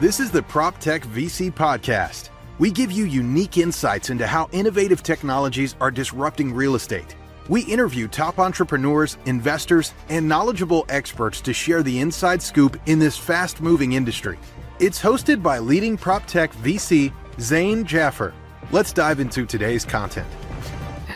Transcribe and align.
This 0.00 0.18
is 0.18 0.32
the 0.32 0.42
PropTech 0.42 1.02
VC 1.02 1.52
Podcast. 1.52 2.30
We 2.58 2.72
give 2.72 2.90
you 2.90 3.04
unique 3.04 3.58
insights 3.58 4.10
into 4.10 4.26
how 4.26 4.48
innovative 4.50 5.04
technologies 5.04 5.76
are 5.80 5.92
disrupting 5.92 6.52
real 6.52 6.74
estate. 6.74 7.14
We 7.48 7.62
interview 7.62 8.08
top 8.08 8.40
entrepreneurs, 8.40 9.18
investors, 9.26 9.94
and 10.08 10.28
knowledgeable 10.28 10.84
experts 10.88 11.40
to 11.42 11.52
share 11.52 11.84
the 11.84 12.00
inside 12.00 12.42
scoop 12.42 12.76
in 12.86 12.98
this 12.98 13.16
fast 13.16 13.60
moving 13.60 13.92
industry. 13.92 14.36
It's 14.80 15.00
hosted 15.00 15.44
by 15.44 15.60
leading 15.60 15.96
PropTech 15.96 16.50
VC 16.54 17.12
Zain 17.38 17.84
Jaffer. 17.84 18.34
Let's 18.72 18.92
dive 18.92 19.20
into 19.20 19.46
today's 19.46 19.84
content. 19.84 20.26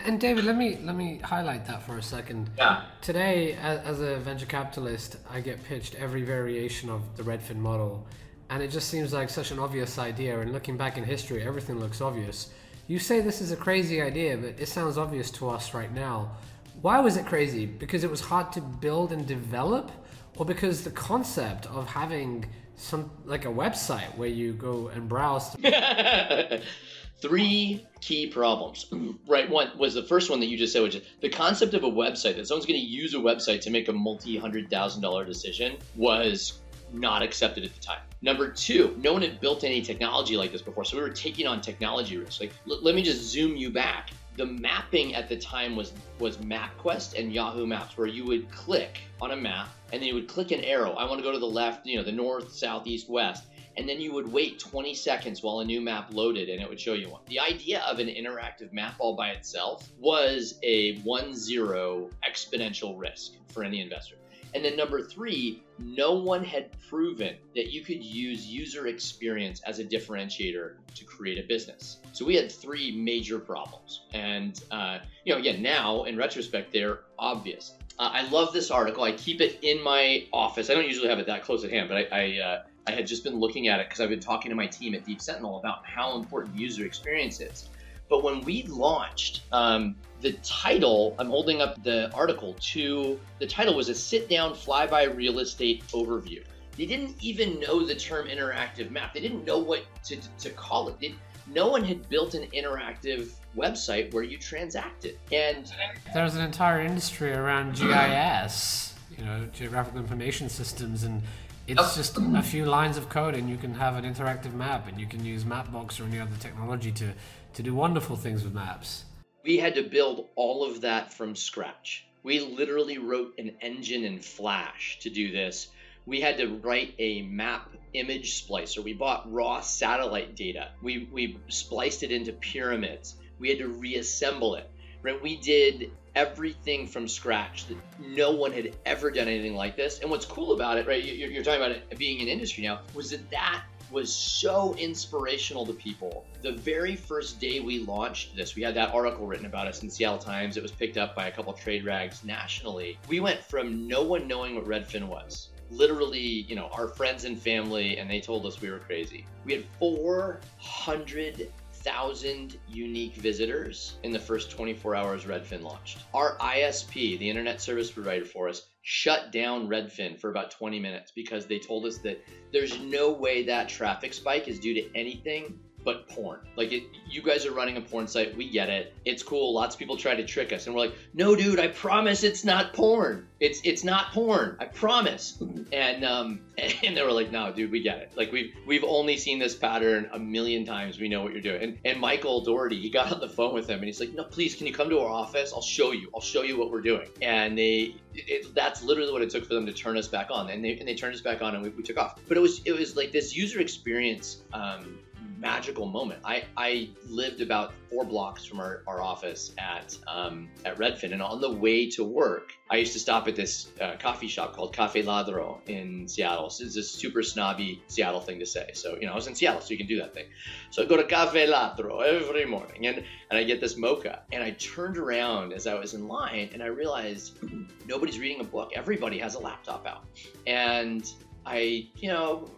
And 0.05 0.21
David, 0.21 0.45
let 0.45 0.57
me 0.57 0.79
let 0.85 0.95
me 0.95 1.19
highlight 1.19 1.67
that 1.67 1.83
for 1.83 1.99
a 1.99 2.03
second. 2.03 2.49
Yeah. 2.57 2.85
Today, 3.03 3.55
as, 3.61 3.81
as 3.81 4.01
a 4.01 4.19
venture 4.19 4.47
capitalist, 4.47 5.17
I 5.29 5.41
get 5.41 5.63
pitched 5.65 5.97
every 5.97 6.23
variation 6.23 6.89
of 6.89 7.17
the 7.17 7.25
Redfin 7.25 7.57
model, 7.57 8.07
and 8.50 8.62
it 8.62 8.70
just 8.70 8.88
seems 8.88 9.12
like 9.12 9.29
such 9.30 9.50
an 9.50 9.58
obvious 9.58 9.98
idea. 9.98 10.40
And 10.40 10.52
looking 10.52 10.76
back 10.76 10.96
in 10.96 11.04
history, 11.04 11.43
everything 11.43 11.79
looks 11.79 12.00
obvious. 12.00 12.50
You 12.86 12.98
say 12.98 13.21
this 13.21 13.40
is 13.40 13.52
a 13.52 13.57
crazy 13.57 14.00
idea, 14.00 14.36
but 14.38 14.58
it 14.58 14.68
sounds 14.68 14.96
obvious 14.96 15.30
to 15.32 15.48
us 15.50 15.74
right 15.74 15.93
now. 15.93 16.32
Why 16.80 17.00
was 17.00 17.16
it 17.16 17.26
crazy? 17.26 17.66
Because 17.66 18.04
it 18.04 18.11
was 18.11 18.21
hard 18.21 18.52
to 18.52 18.61
build 18.61 19.12
and 19.12 19.26
develop, 19.26 19.90
or 20.36 20.46
because 20.46 20.84
the 20.84 20.90
concept 20.90 21.66
of 21.66 21.86
having 21.88 22.46
some 22.76 23.11
like 23.24 23.44
a 23.44 23.48
website 23.48 24.16
where 24.16 24.29
you 24.29 24.52
go 24.54 24.88
and 24.88 25.08
browse. 25.08 25.54
Three 27.21 27.85
key 28.00 28.29
problems. 28.29 28.86
right, 29.26 29.50
one 29.50 29.76
was 29.76 29.94
the 29.94 30.04
first 30.04 30.30
one 30.30 30.38
that 30.38 30.46
you 30.46 30.57
just 30.57 30.72
said, 30.72 30.82
which 30.82 30.94
is 30.94 31.02
the 31.21 31.29
concept 31.29 31.74
of 31.74 31.82
a 31.82 31.90
website 31.90 32.36
that 32.36 32.46
someone's 32.46 32.64
going 32.64 32.80
to 32.80 32.86
use 32.86 33.12
a 33.14 33.19
website 33.19 33.60
to 33.62 33.70
make 33.70 33.88
a 33.88 33.92
multi 33.92 34.38
hundred 34.38 34.70
thousand 34.70 35.02
dollar 35.02 35.24
decision 35.24 35.77
was 35.96 36.60
not 36.92 37.23
accepted 37.23 37.65
at 37.65 37.75
the 37.75 37.81
time. 37.81 38.01
Number 38.23 38.51
two, 38.51 38.97
no 39.03 39.12
one 39.12 39.23
had 39.23 39.41
built 39.41 39.65
any 39.65 39.81
technology 39.83 40.36
like 40.36 40.53
this 40.53 40.62
before, 40.62 40.84
so 40.84 40.97
we 40.97 41.03
were 41.03 41.11
taking 41.11 41.47
on 41.47 41.61
technology 41.61 42.17
risks. 42.17 42.41
Like, 42.41 42.53
l- 42.69 42.83
let 42.83 42.95
me 42.95 43.03
just 43.03 43.22
zoom 43.22 43.56
you 43.56 43.70
back. 43.70 44.11
The 44.36 44.47
mapping 44.47 45.14
at 45.14 45.28
the 45.28 45.36
time 45.36 45.75
was 45.75 45.92
was 46.19 46.36
MapQuest 46.39 47.19
and 47.19 47.33
Yahoo 47.33 47.67
Maps, 47.67 47.97
where 47.97 48.06
you 48.06 48.25
would 48.25 48.50
click 48.50 49.00
on 49.20 49.33
a 49.33 49.36
map 49.36 49.69
and 49.92 50.00
then 50.00 50.08
you 50.08 50.14
would 50.14 50.28
click 50.28 50.53
an 50.53 50.62
arrow. 50.62 50.92
I 50.92 51.05
want 51.05 51.19
to 51.19 51.25
go 51.25 51.33
to 51.33 51.39
the 51.39 51.47
left, 51.47 51.86
you 51.86 51.97
know, 51.97 52.05
the 52.05 52.12
north, 52.12 52.53
south, 52.53 52.86
east, 52.86 53.08
west 53.08 53.45
and 53.78 53.89
then 53.89 54.00
you 54.00 54.12
would 54.12 54.30
wait 54.30 54.58
20 54.58 54.92
seconds 54.92 55.41
while 55.41 55.61
a 55.61 55.64
new 55.64 55.80
map 55.80 56.12
loaded 56.12 56.48
and 56.48 56.61
it 56.61 56.69
would 56.69 56.80
show 56.80 56.95
you 56.95 57.08
one. 57.08 57.20
The 57.28 57.39
idea 57.39 57.80
of 57.83 58.00
an 58.00 58.08
interactive 58.08 58.73
map 58.73 58.97
all 58.98 59.14
by 59.14 59.30
itself 59.30 59.89
was 60.00 60.58
a 60.64 60.98
one 61.02 61.33
zero 61.33 62.11
exponential 62.28 62.98
risk 62.98 63.34
for 63.52 63.62
any 63.62 63.80
investor. 63.80 64.17
And 64.54 64.64
then 64.64 64.77
number 64.77 65.02
three, 65.02 65.62
no 65.78 66.14
one 66.14 66.42
had 66.42 66.70
proven 66.88 67.36
that 67.54 67.70
you 67.72 67.82
could 67.82 68.02
use 68.02 68.46
user 68.46 68.86
experience 68.86 69.60
as 69.66 69.78
a 69.78 69.84
differentiator 69.84 70.74
to 70.94 71.05
create 71.05 71.38
a 71.38 71.46
business. 71.46 71.98
So 72.12 72.24
we 72.24 72.34
had 72.34 72.50
three 72.50 72.92
major 72.92 73.38
problems. 73.38 74.02
And, 74.14 74.60
uh, 74.70 74.98
you 75.24 75.32
know, 75.32 75.38
again, 75.38 75.62
now 75.62 76.05
in 76.05 76.16
retrospect, 76.16 76.72
they're 76.72 77.00
obvious. 77.18 77.74
Uh, 77.98 78.10
I 78.12 78.28
love 78.28 78.52
this 78.52 78.70
article. 78.70 79.02
I 79.05 79.12
keep 79.12 79.40
it 79.40 79.58
in 79.62 79.82
my 79.82 80.27
office. 80.32 80.70
I 80.70 80.74
don't 80.74 80.86
usually 80.86 81.08
have 81.08 81.18
it 81.18 81.27
that 81.27 81.42
close 81.42 81.64
at 81.64 81.70
hand, 81.70 81.88
but 81.88 81.98
I, 81.98 82.06
I, 82.12 82.38
uh, 82.38 82.62
I 82.86 82.92
had 82.92 83.06
just 83.06 83.22
been 83.22 83.38
looking 83.38 83.68
at 83.68 83.80
it 83.80 83.88
because 83.88 84.00
I've 84.00 84.08
been 84.08 84.20
talking 84.20 84.50
to 84.50 84.55
my 84.55 84.66
team 84.66 84.94
at 84.94 85.05
Deep 85.05 85.20
Sentinel 85.20 85.58
about 85.58 85.84
how 85.84 86.16
important 86.16 86.56
user 86.56 86.86
experience 86.86 87.40
is. 87.40 87.68
But 88.09 88.23
when 88.23 88.41
we 88.42 88.62
launched, 88.64 89.42
um, 89.53 89.97
the 90.20 90.33
title, 90.42 91.14
I'm 91.19 91.28
holding 91.28 91.61
up 91.61 91.83
the 91.84 92.12
article 92.12 92.56
to 92.73 93.20
the 93.39 93.47
title 93.47 93.75
was 93.75 93.89
a 93.89 93.95
sit 93.95 94.28
down 94.28 94.55
flyby 94.55 95.14
real 95.14 95.39
estate 95.39 95.87
overview. 95.89 96.42
They 96.77 96.86
didn't 96.86 97.17
even 97.20 97.61
know 97.61 97.84
the 97.84 97.95
term 97.95 98.29
interactive 98.29 98.91
map. 98.91 99.12
They 99.12 99.20
didn't 99.20 99.45
know 99.45 99.59
what 99.59 99.84
to, 100.05 100.17
to 100.39 100.51
call 100.51 100.89
it. 100.89 101.01
They, 101.01 101.14
no 101.53 101.69
one 101.69 101.84
had 101.84 102.09
built 102.09 102.34
an 102.34 102.48
interactive 102.51 103.31
website 103.56 104.13
where 104.13 104.23
you 104.23 104.39
transacted. 104.39 105.18
And 105.33 105.70
there's 106.14 106.36
an 106.36 106.42
entire 106.42 106.80
industry 106.80 107.33
around 107.33 107.74
GIS, 107.74 108.95
you 109.17 109.24
know, 109.24 109.47
geographical 109.52 110.01
information 110.01 110.48
systems, 110.48 111.02
and 111.02 111.23
it's 111.67 111.97
just 111.97 112.17
a 112.17 112.42
few 112.42 112.64
lines 112.64 112.97
of 112.97 113.11
code 113.11 113.35
and 113.35 113.51
you 113.51 113.58
can 113.58 113.74
have 113.74 114.02
an 114.02 114.11
interactive 114.11 114.55
map 114.55 114.89
and 114.89 114.98
you 114.98 115.07
can 115.07 115.23
use 115.23 115.45
Mapbox 115.45 116.01
or 116.01 116.05
any 116.05 116.18
other 116.18 116.36
technology 116.41 116.91
to, 116.92 117.13
to 117.58 117.63
do 117.64 117.74
wonderful 117.74 118.14
things 118.14 118.45
with 118.45 118.55
maps. 118.55 119.05
We 119.42 119.57
had 119.57 119.74
to 119.74 119.83
build 119.83 120.29
all 120.36 120.64
of 120.64 120.83
that 120.83 121.13
from 121.13 121.35
scratch. 121.35 122.07
We 122.23 122.39
literally 122.39 122.98
wrote 122.98 123.35
an 123.36 123.57
engine 123.61 124.05
in 124.05 124.20
Flash 124.20 125.01
to 125.01 125.11
do 125.11 125.33
this. 125.33 125.67
We 126.07 126.20
had 126.20 126.39
to 126.39 126.47
write 126.58 126.95
a 127.01 127.23
map 127.23 127.68
image 127.95 128.47
splicer. 128.47 128.85
We 128.85 128.93
bought 128.93 129.33
raw 129.33 129.61
satellite 129.61 130.37
data. 130.37 130.69
We, 130.85 131.09
we 131.13 131.41
spliced 131.49 132.05
it 132.05 132.13
into 132.13 132.33
pyramids. 132.33 133.17
We 133.41 133.49
had 133.49 133.59
to 133.59 133.67
reassemble 133.67 134.55
it. 134.55 134.71
Right? 135.03 135.21
We 135.21 135.37
did 135.37 135.91
everything 136.15 136.87
from 136.87 137.09
scratch 137.09 137.67
that 137.67 137.77
no 137.99 138.31
one 138.31 138.53
had 138.53 138.77
ever 138.87 139.11
done 139.11 139.27
anything 139.27 139.57
like 139.57 139.75
this. 139.75 139.99
And 139.99 140.09
what's 140.13 140.27
cool 140.27 140.53
about 140.53 140.79
it, 140.79 140.87
right? 140.87 141.03
You're, 141.03 141.43
talking 141.43 141.61
about 141.61 141.73
it 141.73 141.99
being 141.99 142.21
an 142.21 142.29
industry 142.29 142.63
now, 142.63 142.83
was 142.95 143.11
that 143.11 143.29
that 143.33 143.65
was 143.91 144.15
so 144.15 144.75
inspirational 144.75 145.66
to 145.66 145.72
people. 145.72 146.26
The 146.43 146.53
very 146.53 146.97
first 146.97 147.41
day 147.41 147.60
we 147.60 147.81
launched 147.81 148.37
this, 148.37 148.54
we 148.54 148.62
had 148.62 148.75
that 148.75 148.94
article 148.94 149.26
written 149.26 149.47
about 149.47 149.66
us 149.66 149.82
in 149.82 149.91
Seattle 149.91 150.19
Times. 150.19 150.56
It 150.56 150.62
was 150.62 150.72
picked 150.72 150.97
up 150.97 151.15
by 151.15 151.28
a 151.28 151.32
couple 151.32 151.53
trade 151.53 151.84
rags 151.84 152.25
nationally. 152.25 152.99
We 153.09 153.21
went 153.21 153.41
from 153.41 153.87
no 153.87 154.03
one 154.03 154.26
knowing 154.26 154.54
what 154.54 154.66
Redfin 154.66 155.09
was 155.09 155.49
literally, 155.71 156.19
you 156.49 156.54
know, 156.54 156.69
our 156.72 156.88
friends 156.88 157.25
and 157.25 157.38
family, 157.41 157.99
and 157.99 158.09
they 158.09 158.21
told 158.21 158.47
us 158.47 158.60
we 158.60 158.71
were 158.71 158.78
crazy. 158.78 159.26
We 159.44 159.53
had 159.53 159.65
400 159.78 161.53
thousand 161.84 162.59
unique 162.66 163.16
visitors 163.16 163.97
in 164.03 164.12
the 164.12 164.19
first 164.19 164.50
24 164.50 164.94
hours 164.94 165.25
Redfin 165.25 165.62
launched. 165.62 165.99
Our 166.15 166.37
ISP, 166.39 167.19
the 167.19 167.28
internet 167.28 167.61
service 167.61 167.91
provider 167.91 168.25
for 168.25 168.49
us, 168.49 168.69
shut 168.83 169.33
down 169.33 169.69
Redfin 169.69 170.19
for 170.19 170.31
about 170.31 170.50
20 170.50 170.81
minutes 170.81 171.12
because 171.15 171.47
they 171.47 171.59
told 171.59 171.87
us 171.87 171.99
that 171.99 172.22
there's 172.53 172.78
no 172.81 173.12
way 173.12 173.44
that 173.44 173.69
traffic 173.69 174.15
spike 174.15 174.49
is 174.49 174.59
due 174.59 174.75
to 174.75 174.94
anything 174.94 175.59
but 175.88 176.06
porn. 176.06 176.38
Like 176.54 176.71
it, 176.71 176.82
you 177.09 177.22
guys 177.22 177.47
are 177.47 177.53
running 177.53 177.78
a 177.78 177.81
porn 177.81 178.06
site. 178.06 178.37
We 178.37 178.50
get 178.50 178.69
it. 178.69 178.93
It's 179.06 179.22
cool. 179.22 179.54
Lots 179.54 179.75
of 179.75 179.78
people 179.78 179.97
try 179.97 180.15
to 180.15 180.22
trick 180.22 180.53
us, 180.53 180.66
and 180.66 180.76
we're 180.76 180.82
like, 180.82 180.94
no, 181.15 181.34
dude, 181.34 181.59
I 181.59 181.69
promise 181.69 182.25
it's 182.25 182.44
not 182.44 182.75
porn. 182.75 183.26
It's 183.41 183.62
it's 183.65 183.84
not 183.84 184.12
porn. 184.12 184.59
I 184.60 184.66
promise. 184.66 185.43
And 185.72 186.04
um, 186.04 186.41
and 186.84 186.94
they 186.94 187.03
were 187.03 187.12
like, 187.12 187.32
no, 187.32 187.50
dude, 187.54 187.71
we 187.71 187.81
get 187.81 188.00
it. 188.00 188.12
Like 188.16 188.32
we've 188.32 188.54
we've 188.66 188.84
only 188.84 189.16
seen 189.16 189.38
this 189.38 189.54
pattern 189.54 190.10
a 190.12 190.19
million 190.19 190.66
times. 190.66 191.00
We 191.00 191.09
know 191.09 191.22
what 191.22 191.32
you're 191.32 191.41
doing. 191.41 191.62
And 191.62 191.78
and 191.87 191.99
Michael 191.99 192.43
Dougherty, 192.43 192.78
he 192.78 192.91
got 192.91 193.10
on 193.15 193.20
the 193.20 193.31
phone 193.31 193.55
with 193.55 193.66
him, 193.66 193.78
and 193.78 193.87
he's 193.87 193.99
like, 193.99 194.12
no, 194.12 194.25
please, 194.25 194.55
can 194.55 194.66
you 194.66 194.75
come 194.75 194.91
to 194.91 194.99
our 194.99 195.09
office? 195.09 195.55
I'll 195.55 195.62
show 195.62 195.93
you. 195.93 196.10
I'll 196.15 196.20
show 196.20 196.43
you 196.43 196.59
what 196.59 196.70
we're 196.70 196.82
doing. 196.82 197.09
And 197.22 197.56
they, 197.56 197.94
it, 198.15 198.55
that's 198.55 198.82
literally 198.82 199.10
what 199.10 199.22
it 199.22 199.31
took 199.31 199.47
for 199.47 199.55
them 199.55 199.65
to 199.65 199.72
turn 199.72 199.97
us 199.97 200.06
back 200.06 200.28
on. 200.31 200.50
And 200.50 200.62
they 200.62 200.78
and 200.78 200.87
they 200.87 200.94
turned 200.94 201.15
us 201.15 201.22
back 201.22 201.41
on, 201.41 201.55
and 201.55 201.62
we, 201.62 201.70
we 201.70 201.82
took 201.82 201.97
off. 201.97 202.20
But 202.28 202.37
it 202.37 202.41
was 202.41 202.60
it 202.66 202.72
was 202.72 202.94
like 202.94 203.10
this 203.10 203.34
user 203.34 203.60
experience. 203.60 204.43
Um, 204.53 204.99
magical 205.38 205.87
moment. 205.87 206.21
I, 206.25 206.44
I 206.56 206.91
lived 207.09 207.41
about 207.41 207.72
four 207.91 208.04
blocks 208.04 208.44
from 208.44 208.59
our, 208.60 208.82
our 208.87 209.00
office 209.00 209.53
at 209.59 209.97
um, 210.06 210.49
at 210.65 210.76
Redfin, 210.78 211.12
and 211.12 211.22
on 211.22 211.41
the 211.41 211.50
way 211.50 211.88
to 211.91 212.04
work, 212.04 212.53
I 212.71 212.76
used 212.76 212.93
to 212.94 212.99
stop 212.99 213.28
at 213.28 213.37
this 213.37 213.69
uh, 213.81 213.97
coffee 213.99 214.28
shop 214.28 214.54
called 214.54 214.75
Cafe 214.75 215.03
Ladro 215.03 215.60
in 215.69 216.09
Seattle. 216.09 216.50
So 216.50 216.65
it's 216.65 216.76
a 216.76 216.82
super 216.82 217.22
snobby 217.22 217.82
Seattle 217.87 218.21
thing 218.21 218.38
to 218.41 218.47
say. 218.47 218.71
So 218.75 218.97
you 219.00 219.06
know, 219.06 219.12
I 219.12 219.15
was 219.15 219.26
in 219.26 219.34
Seattle, 219.34 219.60
so 219.60 219.71
you 219.71 219.78
can 219.78 219.87
do 219.87 219.99
that 219.99 220.15
thing. 220.15 220.26
So 220.71 220.82
I 220.82 220.87
go 220.87 220.97
to 220.97 221.04
Cafe 221.04 221.47
Ladro 221.47 222.05
every 222.05 222.47
morning, 222.47 222.87
and 222.87 223.05
and 223.31 223.38
I 223.38 223.44
get 223.44 223.60
this 223.60 223.76
mocha, 223.76 224.22
and 224.32 224.43
I 224.43 224.50
turned 224.53 224.99
around 224.99 225.53
as 225.53 225.66
I 225.66 225.75
was 225.75 225.94
in 225.94 226.09
line, 226.09 226.50
and 226.53 226.62
I 226.62 226.66
realized 226.66 227.38
nobody's 227.87 228.19
reading 228.19 228.41
a 228.41 228.44
book. 228.44 228.72
Everybody 228.75 229.19
has 229.19 229.34
a 229.34 229.38
laptop 229.38 229.87
out, 229.87 230.05
and 230.47 231.10
I, 231.47 231.88
you 231.96 232.08
know, 232.08 232.50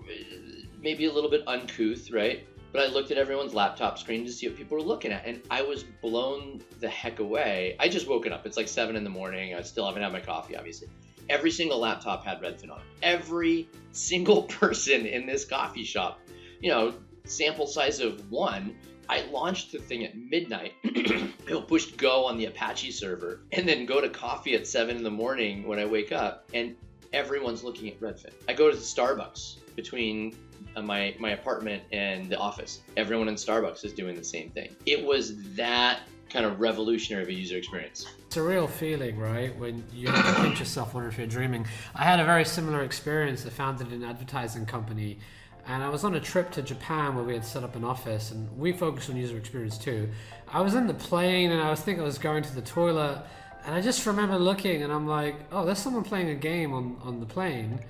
maybe 0.83 1.05
a 1.05 1.12
little 1.12 1.31
bit 1.31 1.43
uncouth, 1.47 2.11
right? 2.11 2.47
But 2.73 2.83
I 2.83 2.87
looked 2.87 3.11
at 3.11 3.19
everyone's 3.19 3.55
laptop 3.55 3.99
screen 3.99 4.25
to 4.25 4.33
see 4.33 4.49
what 4.49 4.57
people 4.57 4.77
were 4.77 4.83
looking 4.83 5.13
at, 5.13 5.27
and 5.27 5.43
I 5.51 5.63
was 5.63 5.83
blown 5.83 6.63
the 6.79 6.89
heck 6.89 7.19
away. 7.19 7.77
I 7.81 7.89
just 7.89 8.07
woken 8.07 8.33
up. 8.33 8.47
It's 8.47 8.57
like 8.57 8.69
seven 8.69 8.97
in 8.97 9.05
the 9.05 9.11
morning. 9.11 9.55
I 9.55 9.63
still 9.63 9.87
haven't 9.87 10.03
had 10.03 10.13
my 10.13 10.21
coffee, 10.21 10.57
obviously. 10.57 10.89
Every 11.29 11.51
single 11.51 11.79
laptop 11.79 12.25
had 12.25 12.41
Redfin 12.41 12.71
on 12.71 12.79
it. 12.79 12.85
Every 13.03 13.69
single 13.93 14.43
person 14.61 15.07
in 15.07 15.27
this 15.27 15.45
coffee 15.45 15.85
shop, 15.85 16.21
you 16.61 16.71
know, 16.71 16.95
sample 17.25 17.67
size 17.67 18.01
of 18.01 18.31
one. 18.31 18.77
I 19.09 19.23
launched 19.23 19.73
the 19.73 19.79
thing 19.79 20.05
at 20.05 20.17
midnight. 20.17 20.75
I 20.85 21.65
pushed 21.67 21.97
go 21.97 22.27
on 22.27 22.39
the 22.39 22.45
Apache 22.45 22.93
server, 22.93 23.41
and 23.51 23.69
then 23.69 23.85
go 23.85 24.01
to 24.01 24.09
coffee 24.09 24.55
at 24.55 24.69
seven 24.69 24.97
in 24.97 25.03
the 25.03 25.11
morning 25.11 25.67
when 25.67 25.81
I 25.81 25.85
wake 25.85 26.13
up, 26.13 26.49
and 26.55 26.77
everyone's 27.13 27.65
looking 27.65 27.89
at 27.89 28.01
Redfin. 28.01 28.31
I 28.49 28.53
go 28.53 28.71
to 28.71 28.77
the 28.77 28.83
Starbucks 28.83 29.57
between 29.75 30.37
my 30.83 31.15
my 31.19 31.31
apartment 31.31 31.83
and 31.93 32.29
the 32.31 32.39
office. 32.39 32.81
Everyone 32.97 33.29
in 33.29 33.35
Starbucks 33.35 33.85
is 33.85 33.93
doing 33.93 34.17
the 34.17 34.25
same 34.25 34.51
thing. 34.51 34.75
It 34.87 35.05
was 35.05 35.37
that 35.55 36.01
kind 36.29 36.47
of 36.47 36.61
revolutionary 36.61 37.25
of 37.25 37.29
a 37.29 37.33
user 37.33 37.57
experience. 37.57 38.07
It's 38.27 38.37
a 38.37 38.43
real 38.43 38.69
feeling, 38.69 39.19
right? 39.19 39.57
When 39.59 39.83
you 39.93 40.09
pinch 40.13 40.61
yourself, 40.61 40.95
wonder 40.95 41.09
if 41.09 41.19
you're 41.19 41.27
dreaming. 41.27 41.67
I 41.95 42.05
had 42.05 42.21
a 42.21 42.25
very 42.25 42.45
similar 42.45 42.83
experience. 42.83 43.45
I 43.45 43.51
founded 43.51 43.91
an 43.93 44.05
advertising 44.05 44.65
company 44.65 45.19
and 45.67 45.83
I 45.83 45.89
was 45.89 46.05
on 46.05 46.15
a 46.15 46.21
trip 46.21 46.51
to 46.53 46.63
Japan 46.63 47.15
where 47.15 47.25
we 47.25 47.35
had 47.35 47.45
set 47.45 47.63
up 47.63 47.77
an 47.77 47.85
office, 47.85 48.31
and 48.31 48.49
we 48.59 48.73
focused 48.73 49.11
on 49.11 49.17
user 49.17 49.37
experience 49.37 49.79
too. 49.79 50.09
I 50.49 50.61
was 50.61 50.75
in 50.75 50.87
the 50.87 50.95
plane, 50.95 51.53
and 51.53 51.61
I 51.61 51.71
was 51.71 51.81
thinking 51.81 52.03
I 52.03 52.07
was 52.07 52.19
going 52.19 52.43
to 52.43 52.55
the 52.55 52.63
toilet, 52.63 53.23
and 53.65 53.75
I 53.75 53.81
just 53.81 54.05
remember 54.07 54.39
looking, 54.39 54.83
and 54.83 54.93
I'm 54.93 55.07
like, 55.07 55.37
oh, 55.53 55.65
there's 55.65 55.79
someone 55.79 56.03
playing 56.03 56.31
a 56.31 56.35
game 56.35 56.73
on 56.73 56.97
on 57.03 57.21
the 57.21 57.27
plane. 57.27 57.81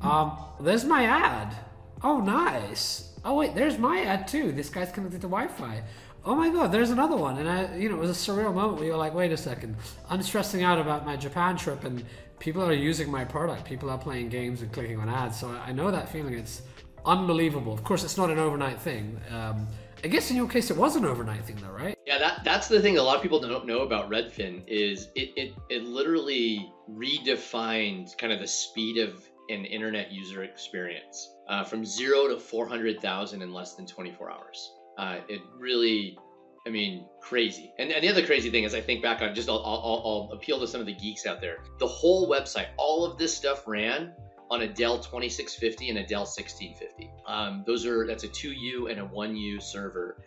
Um, 0.00 0.38
there's 0.60 0.84
my 0.84 1.04
ad. 1.04 1.54
Oh, 2.02 2.20
nice. 2.20 3.12
Oh 3.24 3.34
wait, 3.34 3.54
there's 3.54 3.76
my 3.76 4.02
ad 4.02 4.28
too. 4.28 4.52
This 4.52 4.68
guy's 4.68 4.92
connected 4.92 5.20
to 5.22 5.26
Wi-Fi. 5.28 5.82
Oh 6.24 6.34
my 6.34 6.48
god, 6.48 6.70
there's 6.70 6.90
another 6.90 7.16
one. 7.16 7.38
And 7.38 7.48
I, 7.48 7.76
you 7.76 7.88
know, 7.88 7.96
it 7.96 8.00
was 8.00 8.10
a 8.10 8.32
surreal 8.32 8.54
moment 8.54 8.78
where 8.78 8.84
you're 8.84 8.96
like, 8.96 9.14
wait 9.14 9.32
a 9.32 9.36
second, 9.36 9.76
I'm 10.08 10.22
stressing 10.22 10.62
out 10.62 10.78
about 10.78 11.04
my 11.04 11.16
Japan 11.16 11.56
trip, 11.56 11.84
and 11.84 12.04
people 12.38 12.62
are 12.62 12.72
using 12.72 13.10
my 13.10 13.24
product. 13.24 13.64
People 13.64 13.90
are 13.90 13.98
playing 13.98 14.28
games 14.28 14.62
and 14.62 14.70
clicking 14.72 15.00
on 15.00 15.08
ads. 15.08 15.40
So 15.40 15.48
I 15.48 15.72
know 15.72 15.90
that 15.90 16.08
feeling. 16.08 16.34
It's 16.34 16.62
unbelievable. 17.04 17.72
Of 17.72 17.82
course, 17.84 18.04
it's 18.04 18.16
not 18.16 18.30
an 18.30 18.38
overnight 18.38 18.80
thing. 18.80 19.20
Um, 19.30 19.66
I 20.04 20.08
guess 20.08 20.30
in 20.30 20.36
your 20.36 20.48
case, 20.48 20.70
it 20.70 20.76
was 20.76 20.94
an 20.94 21.04
overnight 21.04 21.44
thing, 21.44 21.56
though, 21.60 21.72
right? 21.72 21.96
Yeah, 22.06 22.18
that 22.18 22.44
that's 22.44 22.68
the 22.68 22.80
thing 22.80 22.98
a 22.98 23.02
lot 23.02 23.16
of 23.16 23.22
people 23.22 23.40
don't 23.40 23.66
know 23.66 23.80
about 23.80 24.08
Redfin 24.08 24.62
is 24.68 25.08
it 25.16 25.32
it, 25.36 25.54
it 25.68 25.82
literally 25.82 26.70
redefined 26.88 28.16
kind 28.18 28.32
of 28.32 28.38
the 28.38 28.46
speed 28.46 28.98
of 28.98 29.28
an 29.48 29.64
internet 29.64 30.12
user 30.12 30.42
experience 30.42 31.34
uh, 31.48 31.64
from 31.64 31.84
zero 31.84 32.28
to 32.28 32.38
400,000 32.38 33.42
in 33.42 33.52
less 33.52 33.74
than 33.74 33.86
24 33.86 34.30
hours. 34.30 34.72
Uh, 34.98 35.18
it 35.28 35.40
really, 35.58 36.18
I 36.66 36.70
mean, 36.70 37.06
crazy. 37.20 37.72
And, 37.78 37.92
and 37.92 38.02
the 38.02 38.08
other 38.08 38.24
crazy 38.24 38.50
thing 38.50 38.64
is, 38.64 38.74
I 38.74 38.80
think 38.80 39.02
back 39.02 39.22
on 39.22 39.34
just, 39.34 39.48
I'll, 39.48 39.62
I'll, 39.64 40.02
I'll 40.04 40.30
appeal 40.32 40.58
to 40.60 40.66
some 40.66 40.80
of 40.80 40.86
the 40.86 40.94
geeks 40.94 41.26
out 41.26 41.40
there. 41.40 41.58
The 41.78 41.86
whole 41.86 42.28
website, 42.28 42.68
all 42.76 43.04
of 43.04 43.18
this 43.18 43.36
stuff 43.36 43.66
ran 43.66 44.12
on 44.50 44.62
a 44.62 44.68
Dell 44.68 44.98
2650 44.98 45.90
and 45.90 45.98
a 45.98 46.06
Dell 46.06 46.20
1650. 46.20 47.10
Um, 47.26 47.64
those 47.66 47.84
are, 47.84 48.06
that's 48.06 48.24
a 48.24 48.28
2U 48.28 48.90
and 48.90 49.00
a 49.00 49.04
1U 49.04 49.62
server. 49.62 50.18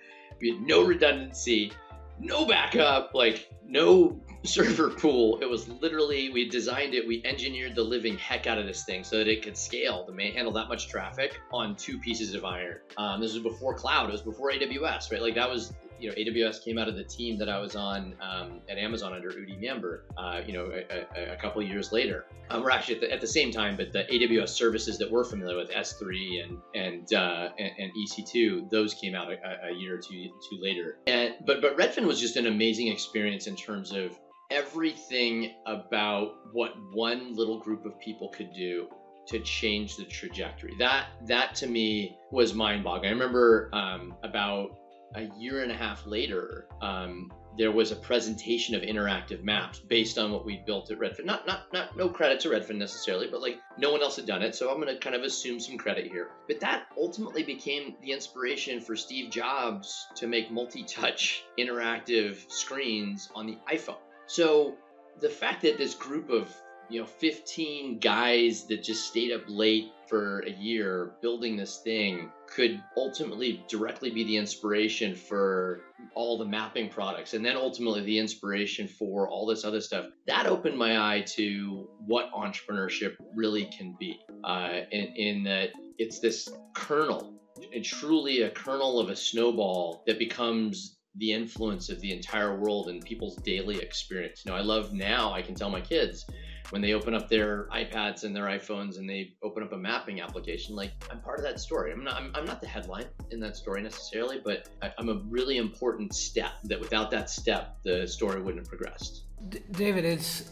We 0.42 0.51
had 0.51 0.62
no 0.62 0.86
redundancy, 0.86 1.72
no 2.19 2.45
backup, 2.45 3.13
like 3.13 3.50
no 3.65 4.19
server 4.44 4.89
pool. 4.89 5.39
It 5.41 5.50
was 5.50 5.68
literally 5.68 6.30
we 6.30 6.50
designed 6.50 6.94
it, 6.94 7.07
we 7.07 7.21
engineered 7.25 7.75
the 7.75 7.83
living 7.83 8.18
heck 8.18 8.47
out 8.47 8.57
of 8.57 8.65
this 8.65 8.83
thing 8.83 9.03
so 9.03 9.18
that 9.18 9.27
it 9.27 9.44
could 9.44 9.57
scale 9.57 10.06
to 10.06 10.13
handle 10.33 10.53
that 10.53 10.68
much 10.68 10.88
traffic 10.88 11.39
on 11.51 11.75
two 11.75 12.00
pieces 12.00 12.33
of 12.33 12.45
iron. 12.45 12.77
Um, 12.97 13.21
this 13.21 13.33
was 13.33 13.44
before 13.44 13.74
cloud. 13.74 14.09
It 14.09 14.13
was 14.13 14.21
before 14.21 14.51
AWS, 14.51 15.12
right? 15.12 15.21
Like 15.21 15.36
that 15.36 15.50
was 15.50 15.74
you 16.00 16.09
know, 16.09 16.15
AWS 16.15 16.63
came 16.63 16.77
out 16.77 16.88
of 16.88 16.95
the 16.95 17.03
team 17.03 17.38
that 17.38 17.50
I 17.50 17.59
was 17.59 17.75
on 17.75 18.15
um, 18.21 18.62
at 18.69 18.77
Amazon 18.77 19.13
under 19.13 19.30
Udi 19.30 19.59
Manber, 19.62 20.01
uh, 20.18 20.41
you 20.45 20.53
know, 20.53 20.71
a, 20.71 21.06
a, 21.19 21.33
a 21.33 21.36
couple 21.36 21.62
years 21.62 21.91
later. 21.91 22.25
Um, 22.50 22.63
we're 22.63 22.71
actually 22.71 22.95
at 22.95 23.01
the, 23.01 23.12
at 23.12 23.21
the, 23.21 23.27
same 23.27 23.51
time, 23.51 23.75
but 23.75 23.91
the 23.91 24.06
AWS 24.06 24.50
services 24.50 24.97
that 24.97 25.12
we're 25.12 25.24
familiar 25.24 25.57
with, 25.57 25.69
S3 25.71 26.44
and 26.44 26.57
and 26.74 27.13
uh, 27.13 27.50
and, 27.59 27.71
and, 27.77 27.91
EC2, 27.94 28.69
those 28.69 28.94
came 28.94 29.13
out 29.13 29.31
a, 29.31 29.68
a, 29.68 29.74
year 29.74 29.95
or 29.95 29.97
two 29.97 30.30
two 30.50 30.57
later. 30.62 30.97
And 31.06 31.36
but 31.45 31.62
but 31.62 31.77
Redfin 31.77 32.06
was 32.06 32.19
just 32.19 32.38
an 32.38 32.47
amazing 32.47 32.88
experience 32.88 33.45
in 33.47 33.56
terms 33.56 33.91
of 33.91 34.18
everything 34.50 35.54
about 35.66 36.34
what 36.54 36.74
one 36.94 37.36
little 37.36 37.60
group 37.60 37.86
of 37.86 38.00
people 38.00 38.30
could 38.30 38.54
do 38.54 38.88
to 39.28 39.40
change 39.40 39.96
the 39.96 40.06
trajectory. 40.06 40.74
That 40.80 41.07
that 41.28 41.56
to 41.56 41.68
me 41.68 42.18
was 42.31 42.54
mind-boggling. 42.54 43.10
I 43.10 43.12
remember 43.12 43.69
um, 43.74 44.16
about 44.24 44.72
a 45.16 45.30
year 45.38 45.62
and 45.62 45.72
a 45.72 45.75
half 45.75 46.06
later, 46.06 46.68
um, 46.81 47.31
there 47.57 47.72
was 47.72 47.92
a 47.92 47.96
presentation 47.96 48.75
of 48.75 48.81
interactive 48.84 49.44
maps 49.44 49.80
based 49.80 50.18
on 50.18 50.31
what 50.31 50.46
we 50.46 50.63
built 50.66 50.92
at 50.92 51.00
Redfin. 51.00 51.25
Not, 51.25 51.46
not, 51.46 51.74
not, 51.74 51.98
no 51.98 52.07
credit 52.07 52.40
to 52.42 52.50
Redfin 52.50 52.78
necessarily, 52.78 53.28
but 53.28 53.42
like 53.42 53.60
no 53.78 53.92
one 53.92 54.01
else 54.01 54.16
had 54.16 54.25
done 54.25 54.42
it, 54.42 54.56
so 54.56 54.69
I'm 54.69 54.80
going 54.80 54.94
to 54.94 55.00
kind 55.00 55.16
of 55.16 55.24
assume 55.24 55.60
some 55.60 55.78
credit 55.78 56.07
here. 56.07 56.30
But 56.48 56.60
that 56.62 56.86
ultimately 56.98 57.44
became 57.44 57.96
the 58.01 58.12
inspiration 58.12 58.80
for 58.80 58.96
Steve 58.96 59.31
Jobs 59.31 60.07
to 60.16 60.28
make 60.28 60.51
multi-touch 60.51 61.44
interactive 61.60 62.50
screens 62.50 63.30
on 63.36 63.48
the 63.48 63.57
iPhone. 63.72 63.98
So 64.30 64.76
the 65.20 65.30
fact 65.30 65.64
that 65.64 65.80
this 65.80 65.96
group 65.96 66.30
of 66.30 66.56
you 66.88 67.02
know 67.02 67.08
15 67.08 67.98
guys 67.98 68.66
that 68.68 68.84
just 68.84 69.08
stayed 69.08 69.31
up 69.31 69.42
late 69.48 69.92
for 70.08 70.42
a 70.42 70.52
year 70.52 71.14
building 71.20 71.58
this 71.58 71.78
thing 71.78 72.31
could 72.48 72.81
ultimately 72.96 73.64
directly 73.68 74.12
be 74.12 74.24
the 74.24 74.38
inspiration 74.38 75.16
for 75.16 75.81
all 76.14 76.38
the 76.38 76.46
mapping 76.46 76.90
products 76.90 77.34
and 77.34 77.44
then 77.44 77.56
ultimately 77.56 78.02
the 78.02 78.20
inspiration 78.20 78.88
for 78.88 79.28
all 79.28 79.48
this 79.48 79.66
other 79.66 79.81
stuff 79.81 80.06
that 80.28 80.46
opened 80.46 80.78
my 80.78 81.00
eye 81.00 81.22
to 81.22 81.88
what 82.06 82.32
entrepreneurship 82.32 83.16
really 83.36 83.66
can 83.66 83.96
be 84.00 84.20
uh, 84.44 84.82
in, 84.92 85.06
in 85.16 85.44
that 85.44 85.70
it's 85.98 86.20
this 86.20 86.50
kernel 86.75 87.34
and 87.74 87.84
truly 87.84 88.44
a 88.44 88.50
kernel 88.50 89.00
of 89.00 89.10
a 89.10 89.16
snowball 89.16 90.04
that 90.08 90.18
becomes 90.18 90.99
the 91.16 91.34
influence 91.34 91.90
of 91.90 92.00
the 92.02 92.12
entire 92.12 92.58
world 92.58 92.88
and 92.90 93.04
people's 93.04 93.36
daily 93.38 93.78
experience. 93.78 94.44
You 94.46 94.52
know, 94.52 94.58
I 94.58 94.62
love 94.62 94.94
now 94.94 95.34
I 95.34 95.42
can 95.42 95.56
tell 95.56 95.70
my 95.70 95.82
kids 95.82 96.26
when 96.70 96.82
they 96.82 96.94
open 96.94 97.14
up 97.14 97.28
their 97.30 97.68
iPads 97.74 98.24
and 98.24 98.36
their 98.36 98.46
iPhones 98.46 98.98
and 98.98 99.10
they 99.10 99.34
open 99.42 99.64
up 99.64 99.74
a 99.74 99.78
mapping 99.78 100.22
application, 100.22 100.76
like 100.76 100.92
I'm 101.12 101.20
part 101.20 101.40
of 101.40 101.46
that 101.46 101.60
story. 101.60 101.92
I'm 101.92 102.04
not, 102.04 102.16
I'm, 102.16 102.32
I'm 102.36 102.46
not 102.46 102.62
the 102.62 102.68
headline 102.68 103.06
in 103.32 103.40
that 103.40 103.58
story 103.58 103.82
necessarily, 103.82 104.40
but 104.44 104.70
I, 104.82 104.92
am 105.00 105.10
a 105.10 105.16
really 105.30 105.58
important 105.58 106.14
step 106.14 106.52
that 106.66 106.80
without 106.80 107.10
that 107.12 107.30
step, 107.30 107.78
the 107.84 108.08
story 108.08 108.42
wouldn't 108.42 108.64
have 108.64 108.70
progressed. 108.70 109.24
D- 109.50 109.62
David, 109.72 110.06
it's 110.06 110.52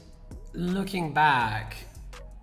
looking 0.53 1.13
back, 1.13 1.77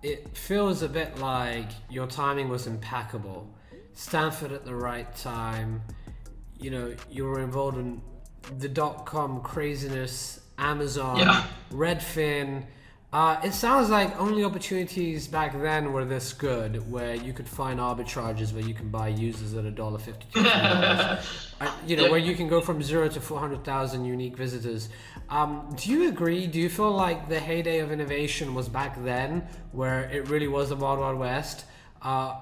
it 0.03 0.37
feels 0.37 0.81
a 0.81 0.89
bit 0.89 1.17
like 1.19 1.69
your 1.89 2.07
timing 2.07 2.47
was 2.47 2.67
impeccable. 2.67 3.53
Stanford 3.93 4.51
at 4.51 4.65
the 4.65 4.75
right 4.75 5.13
time, 5.15 5.81
you 6.59 6.71
know, 6.71 6.95
you 7.09 7.25
were 7.25 7.41
involved 7.41 7.77
in 7.77 8.01
the 8.59 8.69
dot 8.69 9.05
com 9.05 9.41
craziness, 9.41 10.41
Amazon, 10.57 11.17
yeah. 11.17 11.47
Redfin 11.71 12.65
uh, 13.15 13.39
it 13.45 13.53
sounds 13.53 13.89
like 13.89 14.19
only 14.19 14.43
opportunities 14.43 15.25
back 15.25 15.53
then 15.61 15.93
were 15.93 16.03
this 16.03 16.33
good, 16.33 16.91
where 16.91 17.15
you 17.15 17.31
could 17.31 17.47
find 17.47 17.79
arbitrages 17.79 18.51
where 18.51 18.61
you 18.61 18.73
can 18.73 18.89
buy 18.89 19.07
users 19.07 19.53
at 19.53 19.63
a 19.63 19.71
dollar 19.71 19.97
fifty-two. 19.97 20.41
you 21.87 21.95
know, 21.95 22.11
where 22.11 22.19
you 22.19 22.35
can 22.35 22.49
go 22.49 22.59
from 22.59 22.83
zero 22.83 23.07
to 23.07 23.21
four 23.21 23.39
hundred 23.39 23.63
thousand 23.63 24.03
unique 24.03 24.35
visitors. 24.35 24.89
Um, 25.29 25.73
do 25.77 25.91
you 25.91 26.09
agree? 26.09 26.45
Do 26.45 26.59
you 26.59 26.67
feel 26.67 26.91
like 26.91 27.29
the 27.29 27.39
heyday 27.39 27.79
of 27.79 27.89
innovation 27.89 28.53
was 28.53 28.67
back 28.67 29.01
then, 29.01 29.47
where 29.71 30.09
it 30.09 30.27
really 30.27 30.49
was 30.49 30.67
the 30.67 30.75
wild 30.75 30.99
wild 30.99 31.17
west? 31.17 31.63
Uh, 32.01 32.35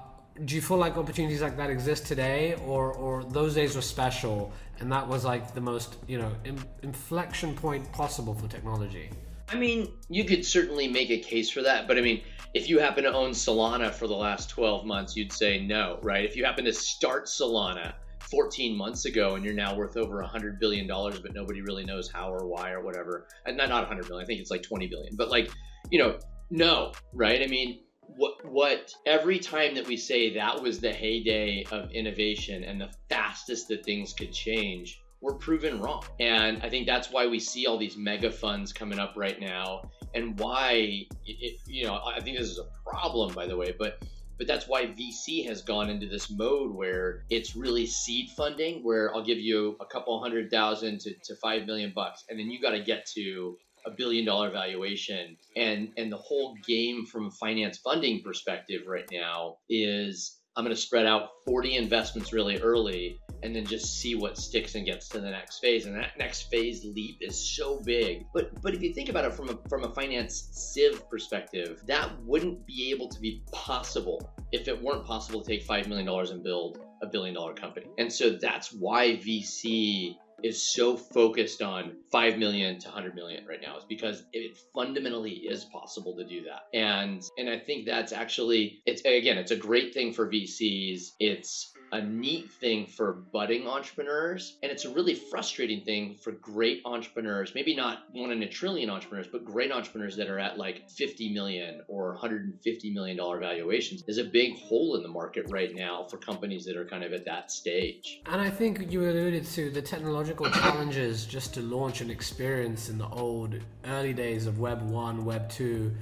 do 0.44 0.54
you 0.56 0.60
feel 0.60 0.78
like 0.78 0.96
opportunities 0.96 1.42
like 1.42 1.56
that 1.56 1.70
exist 1.70 2.06
today, 2.06 2.56
or 2.66 2.92
or 2.92 3.22
those 3.24 3.54
days 3.54 3.76
were 3.76 3.82
special, 3.82 4.52
and 4.80 4.90
that 4.90 5.06
was 5.06 5.24
like 5.24 5.54
the 5.54 5.60
most 5.60 5.96
you 6.08 6.18
know 6.18 6.32
in, 6.44 6.58
inflection 6.82 7.54
point 7.54 7.90
possible 7.92 8.34
for 8.34 8.48
technology? 8.48 9.10
I 9.48 9.56
mean, 9.56 9.92
you 10.08 10.24
could 10.24 10.44
certainly 10.44 10.88
make 10.88 11.10
a 11.10 11.18
case 11.18 11.50
for 11.50 11.62
that, 11.62 11.86
but 11.86 11.98
I 11.98 12.00
mean, 12.00 12.22
if 12.54 12.68
you 12.68 12.78
happen 12.78 13.04
to 13.04 13.12
own 13.12 13.30
Solana 13.30 13.92
for 13.92 14.06
the 14.06 14.14
last 14.14 14.48
12 14.50 14.86
months, 14.86 15.14
you'd 15.16 15.32
say 15.32 15.60
no, 15.60 15.98
right? 16.02 16.24
If 16.24 16.34
you 16.34 16.44
happen 16.44 16.64
to 16.64 16.72
start 16.72 17.26
Solana 17.26 17.94
14 18.30 18.76
months 18.76 19.04
ago 19.04 19.34
and 19.34 19.44
you're 19.44 19.54
now 19.54 19.76
worth 19.76 19.96
over 19.96 20.16
100 20.22 20.58
billion 20.58 20.86
dollars, 20.86 21.20
but 21.20 21.34
nobody 21.34 21.60
really 21.60 21.84
knows 21.84 22.10
how 22.10 22.32
or 22.32 22.46
why 22.46 22.70
or 22.70 22.82
whatever, 22.82 23.28
and 23.46 23.56
not 23.56 23.68
not 23.68 23.82
100 23.82 24.08
billion, 24.08 24.24
I 24.24 24.26
think 24.26 24.40
it's 24.40 24.50
like 24.50 24.62
20 24.62 24.88
billion, 24.88 25.14
but 25.14 25.30
like, 25.30 25.50
you 25.90 25.98
know, 25.98 26.18
no, 26.50 26.92
right? 27.12 27.42
I 27.42 27.46
mean, 27.46 27.80
what 28.16 28.44
what 28.44 28.92
every 29.06 29.38
time 29.38 29.74
that 29.74 29.86
we 29.86 29.96
say 29.96 30.34
that 30.34 30.62
was 30.62 30.80
the 30.80 30.92
heyday 30.92 31.64
of 31.70 31.90
innovation 31.90 32.64
and 32.64 32.80
the 32.80 32.90
fastest 33.08 33.68
that 33.68 33.84
things 33.84 34.12
could 34.12 34.32
change 34.32 35.00
were 35.20 35.34
proven 35.34 35.80
wrong. 35.80 36.04
And 36.20 36.62
I 36.62 36.68
think 36.68 36.86
that's 36.86 37.10
why 37.10 37.26
we 37.26 37.40
see 37.40 37.66
all 37.66 37.78
these 37.78 37.96
mega 37.96 38.30
funds 38.30 38.72
coming 38.72 38.98
up 38.98 39.14
right 39.16 39.40
now 39.40 39.90
and 40.14 40.38
why 40.38 41.06
it, 41.26 41.60
you 41.66 41.86
know, 41.86 42.00
I 42.04 42.20
think 42.20 42.38
this 42.38 42.48
is 42.48 42.58
a 42.58 42.88
problem 42.88 43.34
by 43.34 43.46
the 43.46 43.56
way, 43.56 43.74
but 43.76 43.98
but 44.36 44.48
that's 44.48 44.66
why 44.66 44.86
VC 44.86 45.46
has 45.46 45.62
gone 45.62 45.88
into 45.88 46.06
this 46.06 46.28
mode 46.28 46.74
where 46.74 47.24
it's 47.30 47.54
really 47.54 47.86
seed 47.86 48.30
funding, 48.36 48.82
where 48.82 49.14
I'll 49.14 49.24
give 49.24 49.38
you 49.38 49.76
a 49.80 49.86
couple 49.86 50.20
hundred 50.20 50.50
thousand 50.50 51.00
to, 51.00 51.14
to 51.24 51.36
five 51.36 51.66
million 51.66 51.92
bucks, 51.94 52.24
and 52.28 52.38
then 52.38 52.50
you 52.50 52.60
got 52.60 52.72
to 52.72 52.82
get 52.82 53.06
to 53.14 53.56
a 53.86 53.90
billion 53.90 54.24
dollar 54.24 54.50
valuation. 54.50 55.36
And 55.56 55.90
and 55.96 56.10
the 56.10 56.16
whole 56.16 56.56
game 56.66 57.06
from 57.06 57.26
a 57.26 57.30
finance 57.30 57.78
funding 57.78 58.22
perspective 58.22 58.82
right 58.86 59.08
now 59.12 59.56
is 59.68 60.40
I'm 60.56 60.64
going 60.64 60.74
to 60.74 60.80
spread 60.80 61.06
out 61.06 61.30
40 61.46 61.76
investments 61.76 62.32
really 62.32 62.60
early 62.60 63.18
and 63.42 63.54
then 63.54 63.66
just 63.66 64.00
see 64.00 64.14
what 64.14 64.38
sticks 64.38 64.76
and 64.76 64.86
gets 64.86 65.08
to 65.08 65.20
the 65.20 65.28
next 65.28 65.58
phase. 65.58 65.86
And 65.86 65.96
that 65.96 66.16
next 66.16 66.42
phase 66.42 66.84
leap 66.84 67.18
is 67.20 67.36
so 67.56 67.80
big. 67.84 68.24
But 68.32 68.60
but 68.62 68.72
if 68.74 68.82
you 68.82 68.94
think 68.94 69.08
about 69.08 69.24
it 69.24 69.34
from 69.34 69.48
a 69.48 69.58
from 69.68 69.84
a 69.84 69.92
finance 69.92 70.48
sieve 70.52 71.08
perspective, 71.10 71.82
that 71.86 72.10
wouldn't 72.22 72.64
be 72.66 72.90
able 72.90 73.08
to 73.08 73.20
be 73.20 73.42
possible 73.52 74.32
if 74.52 74.68
it 74.68 74.80
weren't 74.80 75.04
possible 75.04 75.42
to 75.42 75.46
take 75.46 75.64
five 75.64 75.88
million 75.88 76.06
dollars 76.06 76.30
and 76.30 76.42
build 76.42 76.78
a 77.02 77.06
billion 77.06 77.34
dollar 77.34 77.52
company. 77.52 77.86
And 77.98 78.12
so 78.12 78.30
that's 78.30 78.72
why 78.72 79.16
VC 79.16 80.16
is 80.42 80.72
so 80.72 80.96
focused 80.96 81.62
on 81.62 81.96
5 82.12 82.38
million 82.38 82.78
to 82.80 82.88
100 82.88 83.14
million 83.14 83.46
right 83.46 83.60
now 83.62 83.78
is 83.78 83.84
because 83.88 84.22
it 84.32 84.56
fundamentally 84.74 85.32
is 85.32 85.64
possible 85.66 86.16
to 86.16 86.24
do 86.24 86.44
that. 86.44 86.62
And 86.72 87.22
and 87.38 87.48
I 87.48 87.58
think 87.58 87.86
that's 87.86 88.12
actually 88.12 88.82
it's 88.86 89.02
again, 89.02 89.38
it's 89.38 89.50
a 89.50 89.56
great 89.56 89.94
thing 89.94 90.12
for 90.12 90.30
VCs. 90.30 91.12
It's 91.20 91.73
a 91.94 92.02
neat 92.02 92.50
thing 92.50 92.86
for 92.86 93.12
budding 93.12 93.66
entrepreneurs 93.68 94.56
and 94.62 94.72
it's 94.72 94.84
a 94.84 94.90
really 94.90 95.14
frustrating 95.14 95.80
thing 95.82 96.16
for 96.16 96.32
great 96.32 96.82
entrepreneurs 96.84 97.52
maybe 97.54 97.74
not 97.74 98.04
one 98.12 98.32
in 98.32 98.42
a 98.42 98.48
trillion 98.48 98.90
entrepreneurs 98.90 99.28
but 99.30 99.44
great 99.44 99.70
entrepreneurs 99.70 100.16
that 100.16 100.28
are 100.28 100.40
at 100.40 100.58
like 100.58 100.90
50 100.90 101.32
million 101.32 101.82
or 101.86 102.10
150 102.10 102.92
million 102.92 103.16
dollar 103.16 103.38
valuations. 103.38 104.02
There's 104.02 104.18
a 104.18 104.24
big 104.24 104.56
hole 104.56 104.96
in 104.96 105.02
the 105.02 105.08
market 105.08 105.46
right 105.48 105.74
now 105.74 106.04
for 106.04 106.16
companies 106.16 106.64
that 106.64 106.76
are 106.76 106.84
kind 106.84 107.04
of 107.04 107.12
at 107.12 107.24
that 107.26 107.50
stage. 107.50 108.20
And 108.26 108.40
i 108.40 108.50
think 108.50 108.90
you 108.90 109.02
alluded 109.02 109.44
to 109.46 109.70
the 109.70 109.82
technological 109.82 110.50
challenges 110.62 111.24
just 111.26 111.54
to 111.54 111.60
launch 111.60 112.00
an 112.00 112.10
experience 112.10 112.88
in 112.88 112.98
the 112.98 113.08
old 113.08 113.54
early 113.86 114.12
days 114.12 114.46
of 114.46 114.58
web 114.58 114.82
1 114.82 115.24
web 115.24 115.48
2 115.48 115.94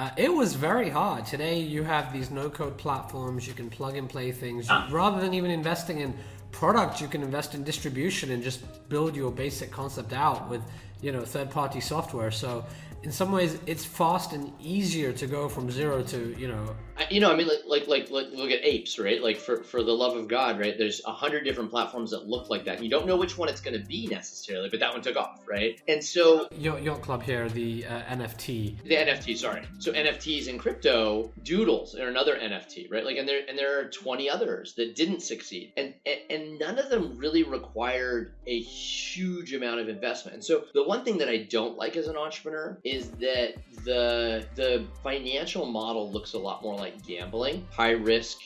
uh, 0.00 0.08
it 0.16 0.32
was 0.32 0.54
very 0.54 0.88
hard. 0.88 1.26
Today, 1.26 1.58
you 1.60 1.82
have 1.82 2.10
these 2.10 2.30
no 2.30 2.48
code 2.48 2.78
platforms, 2.78 3.46
you 3.46 3.52
can 3.52 3.68
plug 3.68 3.98
and 3.98 4.08
play 4.08 4.32
things. 4.32 4.70
Rather 4.90 5.20
than 5.20 5.34
even 5.34 5.50
investing 5.50 6.00
in 6.00 6.14
product, 6.52 7.02
you 7.02 7.06
can 7.06 7.22
invest 7.22 7.54
in 7.54 7.64
distribution 7.64 8.30
and 8.30 8.42
just 8.42 8.88
build 8.88 9.14
your 9.14 9.30
basic 9.30 9.70
concept 9.70 10.14
out 10.14 10.48
with 10.48 10.62
you 11.02 11.12
know 11.12 11.22
third 11.22 11.50
party 11.50 11.80
software. 11.80 12.30
So 12.30 12.64
in 13.02 13.10
some 13.10 13.32
ways 13.32 13.58
it's 13.66 13.84
fast 13.84 14.32
and 14.32 14.52
easier 14.60 15.12
to 15.12 15.26
go 15.26 15.48
from 15.48 15.70
zero 15.70 16.02
to 16.02 16.34
you 16.38 16.48
know. 16.48 16.76
You 17.10 17.18
know 17.18 17.32
i 17.32 17.36
mean 17.36 17.48
like 17.66 17.88
like 17.88 18.10
like, 18.10 18.30
look 18.30 18.50
at 18.50 18.60
apes 18.62 18.98
right? 18.98 19.22
Like 19.22 19.38
for 19.38 19.62
for 19.62 19.82
the 19.82 19.92
love 19.92 20.16
of 20.16 20.28
god 20.28 20.58
right? 20.60 20.76
There's 20.76 21.00
a 21.06 21.12
hundred 21.12 21.44
different 21.44 21.70
platforms 21.70 22.10
that 22.10 22.26
look 22.26 22.50
like 22.50 22.66
that. 22.66 22.82
You 22.82 22.90
don't 22.90 23.06
know 23.06 23.16
which 23.16 23.38
one 23.38 23.48
it's 23.48 23.60
going 23.60 23.80
to 23.80 23.86
be 23.86 24.06
necessarily 24.06 24.68
but 24.68 24.80
that 24.80 24.92
one 24.92 25.00
took 25.00 25.16
off 25.16 25.40
right? 25.48 25.80
And 25.88 26.04
so 26.04 26.48
your, 26.58 26.78
yacht 26.78 27.00
club 27.00 27.22
here 27.22 27.48
the 27.48 27.86
uh, 27.86 28.02
nft 28.02 28.82
the 28.84 28.94
nft 28.94 29.38
sorry. 29.38 29.62
So 29.78 29.92
nfts 29.92 30.48
in 30.48 30.58
crypto 30.58 31.32
doodles 31.42 31.94
are 31.94 32.08
another 32.08 32.36
nft 32.36 32.92
right? 32.92 33.04
Like 33.04 33.16
and 33.16 33.26
there 33.26 33.40
and 33.48 33.58
there 33.58 33.80
are 33.80 33.84
20 33.84 34.28
others 34.28 34.74
that 34.74 34.94
didn't 34.94 35.20
succeed. 35.20 35.72
And 35.78 35.94
and, 36.04 36.20
and 36.28 36.58
none 36.58 36.78
of 36.78 36.90
them 36.90 37.16
really 37.16 37.44
required 37.44 38.34
a 38.46 38.60
huge 38.60 39.54
amount 39.54 39.80
of 39.80 39.88
investment. 39.88 40.34
And 40.34 40.44
so 40.44 40.64
the 40.74 40.84
one 40.84 41.02
thing 41.04 41.18
that 41.18 41.28
i 41.28 41.38
don't 41.38 41.78
like 41.78 41.96
as 41.96 42.08
an 42.08 42.16
entrepreneur 42.16 42.78
is 42.90 43.10
that 43.12 43.54
the 43.84 44.46
the 44.56 44.86
financial 45.02 45.64
model 45.66 46.10
looks 46.10 46.32
a 46.34 46.38
lot 46.38 46.62
more 46.62 46.76
like 46.76 47.04
gambling, 47.06 47.66
high 47.70 47.92
risk, 47.92 48.38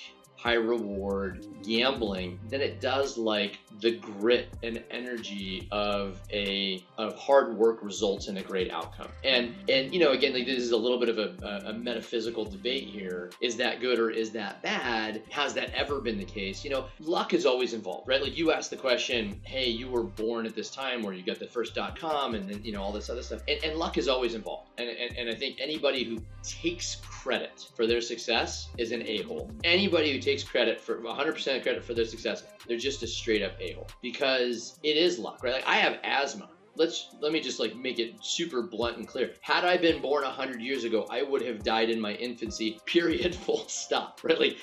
high 0.44 0.52
reward 0.52 1.46
gambling 1.62 2.38
than 2.50 2.60
it 2.60 2.78
does 2.78 3.16
like 3.16 3.58
the 3.80 3.92
grit 3.92 4.48
and 4.62 4.84
energy 4.90 5.66
of 5.72 6.20
a 6.30 6.84
of 6.98 7.16
hard 7.16 7.56
work 7.56 7.82
results 7.82 8.28
in 8.28 8.36
a 8.36 8.42
great 8.42 8.70
outcome. 8.70 9.08
And 9.24 9.54
and 9.70 9.92
you 9.92 10.00
know 10.00 10.12
again 10.12 10.34
like 10.34 10.44
this 10.44 10.58
is 10.58 10.72
a 10.72 10.76
little 10.76 10.98
bit 11.00 11.08
of 11.08 11.18
a, 11.18 11.62
a 11.66 11.72
metaphysical 11.72 12.44
debate 12.44 12.84
here. 12.84 13.30
Is 13.40 13.56
that 13.56 13.80
good 13.80 13.98
or 13.98 14.10
is 14.10 14.32
that 14.32 14.62
bad? 14.62 15.22
Has 15.30 15.54
that 15.54 15.70
ever 15.70 16.02
been 16.02 16.18
the 16.18 16.24
case? 16.24 16.62
You 16.62 16.70
know, 16.70 16.84
luck 17.00 17.32
is 17.32 17.46
always 17.46 17.72
involved, 17.72 18.06
right? 18.06 18.22
Like 18.22 18.36
you 18.36 18.52
asked 18.52 18.68
the 18.68 18.76
question, 18.76 19.40
hey, 19.44 19.70
you 19.70 19.88
were 19.88 20.02
born 20.02 20.44
at 20.44 20.54
this 20.54 20.68
time 20.68 21.02
where 21.02 21.14
you 21.14 21.22
got 21.22 21.38
the 21.38 21.46
first 21.46 21.74
dot 21.74 21.98
com 21.98 22.34
and 22.34 22.46
then 22.50 22.62
you 22.62 22.72
know 22.72 22.82
all 22.82 22.92
this 22.92 23.08
other 23.08 23.22
stuff. 23.22 23.40
And, 23.48 23.64
and 23.64 23.78
luck 23.78 23.96
is 23.96 24.08
always 24.08 24.34
involved. 24.34 24.68
And, 24.76 24.90
and 24.90 25.16
and 25.16 25.30
I 25.30 25.34
think 25.34 25.56
anybody 25.58 26.04
who 26.04 26.18
takes 26.42 26.96
credit 26.96 27.70
for 27.74 27.86
their 27.86 28.02
success 28.02 28.68
is 28.76 28.92
an 28.92 29.02
a-hole. 29.06 29.50
Anybody 29.64 30.12
who 30.12 30.18
takes 30.18 30.34
credit 30.43 30.81
for 30.81 30.97
100% 30.97 31.62
credit 31.62 31.85
for 31.85 31.95
their 31.95 32.05
success, 32.05 32.45
they're 32.67 32.79
just 32.79 33.03
a 33.03 33.07
straight 33.07 33.43
up 33.43 33.53
a-hole 33.61 33.87
because 34.03 34.79
it 34.83 34.97
is 34.97 35.19
luck, 35.19 35.43
right? 35.43 35.55
Like 35.55 35.67
I 35.67 35.76
have 35.76 35.99
asthma. 36.03 36.49
Let's 36.76 37.14
let 37.21 37.33
me 37.33 37.41
just 37.41 37.61
like 37.61 37.76
make 37.76 38.00
it 38.00 38.14
super 38.21 38.62
blunt 38.62 38.97
and 38.97 39.07
clear. 39.07 39.35
Had 39.41 39.64
I 39.64 39.76
been 39.76 40.03
born 40.03 40.25
100 40.25 40.61
years 40.61 40.83
ago, 40.83 41.07
I 41.09 41.23
would 41.23 41.43
have 41.43 41.62
died 41.62 41.88
in 41.88 42.00
my 42.00 42.14
infancy. 42.14 42.81
Period. 42.87 43.35
Full 43.35 43.69
stop. 43.69 44.21
Right? 44.25 44.41
Like 44.41 44.57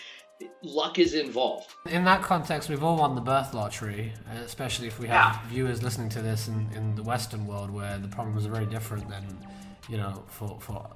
luck 0.63 1.00
is 1.00 1.13
involved. 1.13 1.74
In 1.86 2.04
that 2.06 2.22
context, 2.22 2.68
we've 2.68 2.84
all 2.84 2.98
won 2.98 3.16
the 3.16 3.22
birth 3.22 3.54
lottery, 3.54 4.12
especially 4.44 4.88
if 4.88 5.00
we 5.00 5.08
have 5.08 5.36
yeah. 5.36 5.50
viewers 5.50 5.84
listening 5.84 6.10
to 6.10 6.22
this 6.22 6.48
in, 6.48 6.68
in 6.75 6.96
the 6.96 7.04
Western 7.04 7.46
world 7.46 7.70
where 7.70 7.98
the 8.00 8.08
problems 8.08 8.46
are 8.46 8.50
very 8.50 8.66
different 8.66 9.08
than, 9.08 9.24
you 9.88 9.98
know, 9.98 10.24
for, 10.28 10.60
for 10.60 10.90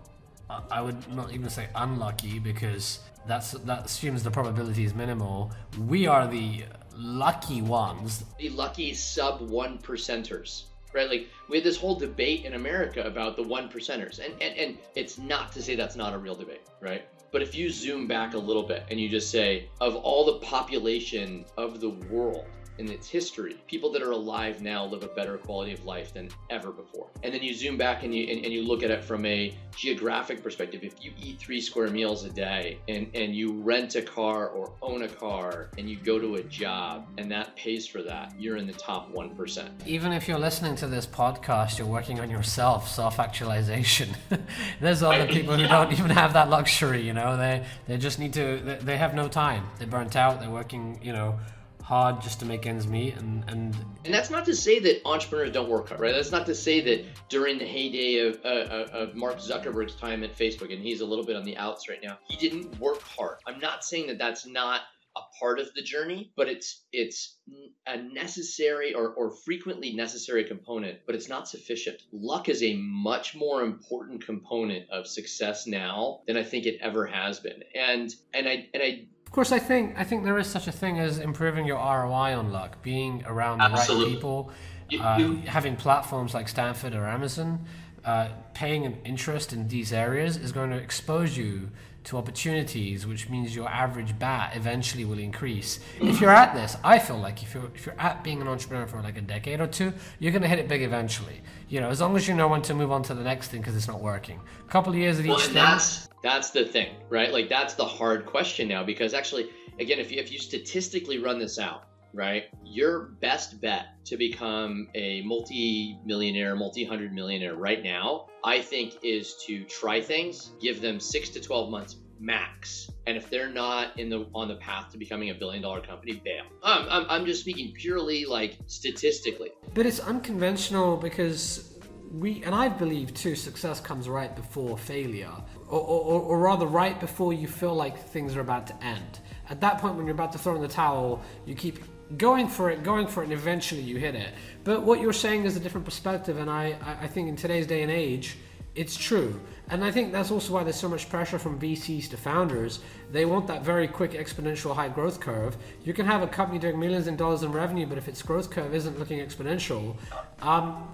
I 0.50 0.82
would 0.82 1.12
not 1.14 1.34
even 1.34 1.50
say 1.50 1.68
unlucky 1.76 2.40
because 2.40 3.00
that's 3.28 3.52
that 3.52 3.86
assumes 3.86 4.24
the 4.24 4.32
probability 4.32 4.84
is 4.84 4.94
minimal. 4.94 5.52
We 5.88 6.08
are 6.08 6.28
the 6.28 6.64
lucky 6.96 7.62
ones. 7.62 8.24
The 8.40 8.50
lucky 8.50 8.94
sub 8.94 9.42
one 9.42 9.78
percenters. 9.80 10.64
Right? 10.94 11.10
Like 11.10 11.28
we 11.50 11.58
had 11.58 11.66
this 11.66 11.78
whole 11.78 11.96
debate 11.96 12.46
in 12.46 12.54
America 12.54 13.04
about 13.04 13.36
the 13.36 13.44
one 13.44 13.68
percenters. 13.70 14.20
And, 14.20 14.34
and 14.42 14.58
and 14.58 14.78
it's 14.96 15.18
not 15.18 15.52
to 15.54 15.62
say 15.62 15.76
that's 15.76 15.96
not 15.96 16.14
a 16.14 16.18
real 16.18 16.36
debate, 16.36 16.62
right? 16.80 17.06
But 17.32 17.42
if 17.42 17.54
you 17.54 17.70
zoom 17.70 18.08
back 18.08 18.34
a 18.34 18.38
little 18.38 18.64
bit 18.64 18.86
and 18.90 18.98
you 18.98 19.10
just 19.10 19.30
say, 19.30 19.68
of 19.82 19.96
all 19.96 20.26
the 20.26 20.40
population 20.40 21.44
of 21.58 21.82
the 21.82 21.90
world, 21.90 22.46
in 22.78 22.92
its 22.92 23.08
history, 23.08 23.58
people 23.68 23.92
that 23.92 24.02
are 24.02 24.12
alive 24.12 24.62
now 24.62 24.86
live 24.86 25.04
a 25.04 25.08
better 25.08 25.38
quality 25.38 25.74
of 25.74 25.86
life 25.86 26.14
than 26.14 26.30
ever 26.50 26.72
before. 26.72 27.08
And 27.24 27.34
then 27.34 27.42
you 27.42 27.54
zoom 27.54 27.78
back 27.78 28.04
and 28.04 28.14
you 28.14 28.28
and, 28.28 28.44
and, 28.44 28.54
you 28.54 28.64
look 28.64 28.84
at 28.84 28.92
it 28.92 29.04
from 29.04 29.26
a 29.26 29.54
geographic 29.76 30.42
perspective. 30.42 30.84
If 30.84 31.04
you 31.04 31.12
eat 31.22 31.40
three 31.40 31.62
square 31.62 31.90
meals 31.90 32.24
a 32.24 32.30
day 32.30 32.80
and, 32.88 33.10
and 33.14 33.36
you 33.36 33.54
rent 33.54 33.96
a 33.96 34.02
car 34.02 34.48
or 34.48 34.74
own 34.82 35.04
a 35.04 35.08
car 35.08 35.70
and 35.78 35.90
you 35.90 35.98
go 35.98 36.20
to 36.20 36.36
a 36.36 36.44
job 36.44 37.08
and 37.18 37.30
that 37.32 37.56
pays 37.56 37.88
for 37.88 38.02
that, 38.04 38.34
you're 38.40 38.58
in 38.58 38.68
the 38.68 38.74
top 38.74 39.10
one 39.12 39.36
percent. 39.36 39.70
Even 39.86 40.12
if 40.12 40.28
you're 40.28 40.40
listening 40.40 40.76
to 40.78 40.88
this 40.88 41.06
podcast, 41.06 41.78
you're 41.78 41.88
working 41.88 42.20
on 42.20 42.30
yourself, 42.30 42.90
self-actualization. 42.90 44.10
There's 44.82 45.04
other 45.04 45.28
people 45.28 45.56
who 45.58 45.68
don't 45.68 45.92
even 45.92 46.12
have 46.12 46.34
that 46.34 46.50
luxury, 46.50 47.02
you 47.02 47.14
know. 47.14 47.38
They 47.38 47.66
they 47.88 47.98
just 47.98 48.20
need 48.20 48.34
to 48.34 48.62
they, 48.64 48.76
they 48.76 48.98
have 48.98 49.14
no 49.14 49.28
time. 49.28 49.68
They're 49.78 49.88
burnt 49.88 50.16
out, 50.16 50.40
they're 50.40 50.50
working, 50.50 51.00
you 51.02 51.14
know, 51.14 51.40
hard 51.86 52.20
just 52.20 52.40
to 52.40 52.46
make 52.46 52.66
ends 52.66 52.88
meet 52.88 53.16
and 53.18 53.44
and 53.48 53.76
and 54.06 54.14
that's 54.14 54.32
not 54.32 54.44
to 54.44 54.56
say 54.56 54.80
that 54.80 55.02
entrepreneurs 55.06 55.52
don't 55.52 55.70
work 55.70 55.88
hard 55.90 56.02
right? 56.02 56.16
That's 56.16 56.32
not 56.32 56.48
to 56.48 56.56
say 56.56 56.82
that 56.82 57.06
during 57.30 57.60
the 57.60 57.66
heyday 57.66 58.28
of, 58.28 58.40
uh, 58.44 58.48
uh, 58.48 58.88
of 58.92 59.16
mark 59.16 59.38
zuckerberg's 59.38 59.94
time 59.96 60.24
at 60.24 60.36
facebook 60.36 60.74
and 60.74 60.82
he's 60.82 61.02
a 61.02 61.06
little 61.06 61.24
bit 61.24 61.36
on 61.36 61.44
the 61.44 61.56
outs 61.58 61.88
right 61.88 62.00
now 62.04 62.18
he 62.28 62.38
didn't 62.38 62.80
work 62.80 63.02
hard. 63.04 63.38
I'm 63.46 63.60
not 63.60 63.86
saying 63.86 64.08
that 64.08 64.18
that's 64.18 64.48
not 64.48 64.82
a 65.16 65.22
part 65.40 65.60
of 65.60 65.72
the 65.76 65.84
journey 65.84 66.32
but 66.36 66.48
it's 66.48 66.86
it's 66.92 67.38
a 67.86 67.98
necessary 68.02 68.96
or, 68.96 69.10
or 69.10 69.30
frequently 69.46 69.94
necessary 69.94 70.44
component 70.44 70.98
but 71.06 71.14
it's 71.14 71.30
not 71.30 71.48
sufficient. 71.48 72.02
Luck 72.12 72.50
is 72.50 72.64
a 72.64 72.76
much 72.78 73.36
more 73.36 73.62
important 73.62 74.26
component 74.26 74.90
of 74.90 75.06
success 75.06 75.68
now 75.68 76.22
than 76.26 76.36
i 76.36 76.44
think 76.44 76.66
it 76.66 76.80
ever 76.82 77.06
has 77.06 77.40
been. 77.40 77.64
And 77.76 78.12
and 78.34 78.50
i 78.50 78.68
and 78.74 78.82
i 78.82 79.06
course, 79.36 79.52
I 79.52 79.60
think 79.60 79.96
I 79.98 80.06
think 80.06 80.24
there 80.24 80.40
is 80.40 80.48
such 80.48 80.68
a 80.68 80.72
thing 80.72 80.98
as 80.98 81.20
improving 81.20 81.66
your 81.66 81.78
ROI 81.78 82.38
on 82.40 82.52
luck, 82.54 82.82
being 82.82 83.24
around 83.28 83.58
the 83.58 83.66
Absolutely. 83.66 84.06
right 84.06 84.14
people, 84.14 84.52
uh, 85.00 85.34
having 85.46 85.76
platforms 85.76 86.34
like 86.34 86.48
Stanford 86.48 86.96
or 86.96 87.06
Amazon, 87.06 87.66
uh, 88.06 88.30
paying 88.54 88.86
an 88.86 88.98
interest 89.04 89.52
in 89.52 89.68
these 89.68 89.92
areas 89.92 90.38
is 90.38 90.54
going 90.54 90.70
to 90.70 90.78
expose 90.78 91.38
you 91.38 91.70
to 92.06 92.18
opportunities, 92.18 93.06
which 93.06 93.30
means 93.30 93.56
your 93.56 93.68
average 93.68 94.18
bat 94.18 94.56
eventually 94.56 95.04
will 95.04 95.20
increase. 95.20 95.80
If 96.00 96.22
you're 96.22 96.30
at 96.30 96.54
this, 96.54 96.78
I 96.84 97.00
feel 97.00 97.18
like 97.18 97.44
if 97.44 97.54
you're 97.54 97.72
if 97.76 97.86
you're 97.86 98.00
at 98.00 98.24
being 98.24 98.42
an 98.42 98.48
entrepreneur 98.48 98.88
for 98.88 99.02
like 99.02 99.18
a 99.18 99.22
decade 99.22 99.60
or 99.60 99.68
two, 99.68 99.92
you're 100.20 100.32
going 100.32 100.44
to 100.44 100.48
hit 100.48 100.60
it 100.60 100.70
big 100.70 100.82
eventually. 100.82 101.42
You 101.68 101.82
know, 101.82 101.90
as 101.90 102.00
long 102.00 102.16
as 102.16 102.26
you 102.26 102.36
know 102.36 102.48
when 102.48 102.62
to 102.64 102.74
move 102.74 102.92
on 102.92 103.04
to 103.04 103.14
the 103.14 103.24
next 103.24 103.50
thing 103.50 103.60
because 103.60 103.76
it's 103.76 103.90
not 103.90 104.00
working. 104.00 104.40
A 104.66 104.72
couple 104.72 104.94
of 104.94 104.98
years 104.98 105.20
at 105.20 105.26
well, 105.26 105.38
each 105.38 105.46
thing. 105.46 105.56
That's 105.56 106.08
that's 106.26 106.50
the 106.50 106.66
thing, 106.66 106.96
right? 107.08 107.32
Like 107.32 107.50
that's 107.50 107.76
the 107.76 107.86
hard 107.86 108.26
question 108.26 108.68
now 108.68 108.84
because 108.84 109.14
actually, 109.14 109.52
again, 109.80 110.00
if 110.00 110.12
you 110.12 110.20
if 110.20 110.32
you 110.32 110.40
statistically 110.40 111.20
run 111.20 111.38
this 111.38 111.60
out, 111.60 111.84
right, 112.14 112.46
your 112.64 113.12
best 113.22 113.62
bet 113.62 114.04
to 114.06 114.18
become 114.18 114.88
a 114.96 115.22
multi-millionaire, 115.22 116.56
multi-hundred 116.56 117.14
millionaire 117.14 117.54
right 117.54 117.84
now, 117.84 118.26
I 118.44 118.60
think, 118.60 118.96
is 119.04 119.36
to 119.46 119.64
try 119.66 120.02
things, 120.02 120.54
give 120.60 120.82
them 120.82 121.00
six 121.00 121.30
to 121.30 121.40
twelve 121.40 121.70
months 121.70 121.98
max. 122.20 122.90
And 123.06 123.18
if 123.18 123.30
they're 123.30 123.52
not 123.52 124.00
in 124.00 124.10
the 124.10 124.26
on 124.34 124.48
the 124.48 124.56
path 124.56 124.92
to 124.94 124.98
becoming 124.98 125.30
a 125.30 125.36
billion 125.36 125.62
dollar 125.62 125.82
company, 125.82 126.20
bail. 126.26 126.46
I'm, 126.64 126.90
I'm, 126.90 127.06
I'm 127.08 127.26
just 127.28 127.42
speaking 127.42 127.72
purely 127.76 128.26
like 128.26 128.58
statistically. 128.66 129.52
But 129.76 129.86
it's 129.86 130.00
unconventional 130.00 130.98
because 130.98 131.75
we 132.20 132.44
and 132.44 132.56
I 132.56 132.70
believe 132.70 133.14
too 133.14 133.36
success 133.36 133.80
comes 133.82 134.08
right 134.08 134.34
before 134.36 134.78
failure, 134.78 135.32
or, 135.68 135.80
or, 135.80 136.22
or 136.22 136.40
rather 136.40 136.66
right 136.66 137.00
before 137.00 137.34
you 137.34 137.48
feel 137.48 137.76
like 137.76 137.98
things 137.98 138.36
are 138.36 138.42
about 138.42 138.68
to 138.68 138.84
end. 138.84 139.20
At 139.50 139.60
that 139.62 139.80
point, 139.80 139.96
when 139.96 140.06
you're 140.06 140.16
about 140.16 140.32
to 140.32 140.38
throw 140.38 140.56
in 140.56 140.62
the 140.62 140.68
towel, 140.68 141.22
you 141.46 141.56
keep 141.56 141.80
going 142.18 142.48
for 142.48 142.70
it, 142.70 142.84
going 142.84 143.08
for 143.08 143.22
it, 143.22 143.26
and 143.26 143.34
eventually 143.34 143.82
you 143.82 143.98
hit 143.98 144.16
it. 144.16 144.34
But 144.64 144.84
what 144.84 145.02
you're 145.02 145.14
saying 145.14 145.44
is 145.46 145.58
a 145.58 145.60
different 145.60 145.86
perspective, 145.86 146.38
and 146.38 146.50
I, 146.50 146.78
I 147.02 147.08
think 147.08 147.28
in 147.28 147.36
today's 147.36 147.68
day 147.68 147.82
and 147.82 147.92
age, 147.92 148.38
It's 148.76 148.98
true. 148.98 149.40
And 149.70 149.84
I 149.84 149.90
think 149.90 150.12
that's 150.12 150.32
also 150.32 150.54
why 150.54 150.64
there's 150.64 150.76
so 150.76 150.90
much 150.90 151.10
pressure 151.10 151.40
from 151.40 151.58
VCs 151.58 152.10
to 152.10 152.18
founders. 152.18 152.82
They 153.12 153.24
want 153.26 153.48
that 153.48 153.64
very 153.64 153.88
quick 153.88 154.12
exponential 154.12 154.76
high 154.76 154.90
growth 154.90 155.22
curve. 155.22 155.56
You 155.86 155.94
can 155.94 156.06
have 156.06 156.22
a 156.22 156.28
company 156.28 156.60
doing 156.60 156.78
millions 156.78 157.08
in 157.08 157.16
dollars 157.16 157.44
in 157.44 157.54
revenue, 157.54 157.86
but 157.86 157.98
if 157.98 158.08
its 158.10 158.22
growth 158.22 158.52
curve 158.52 158.76
isn't 158.76 159.00
looking 159.00 159.20
exponential, 159.20 159.96
um, 160.42 160.88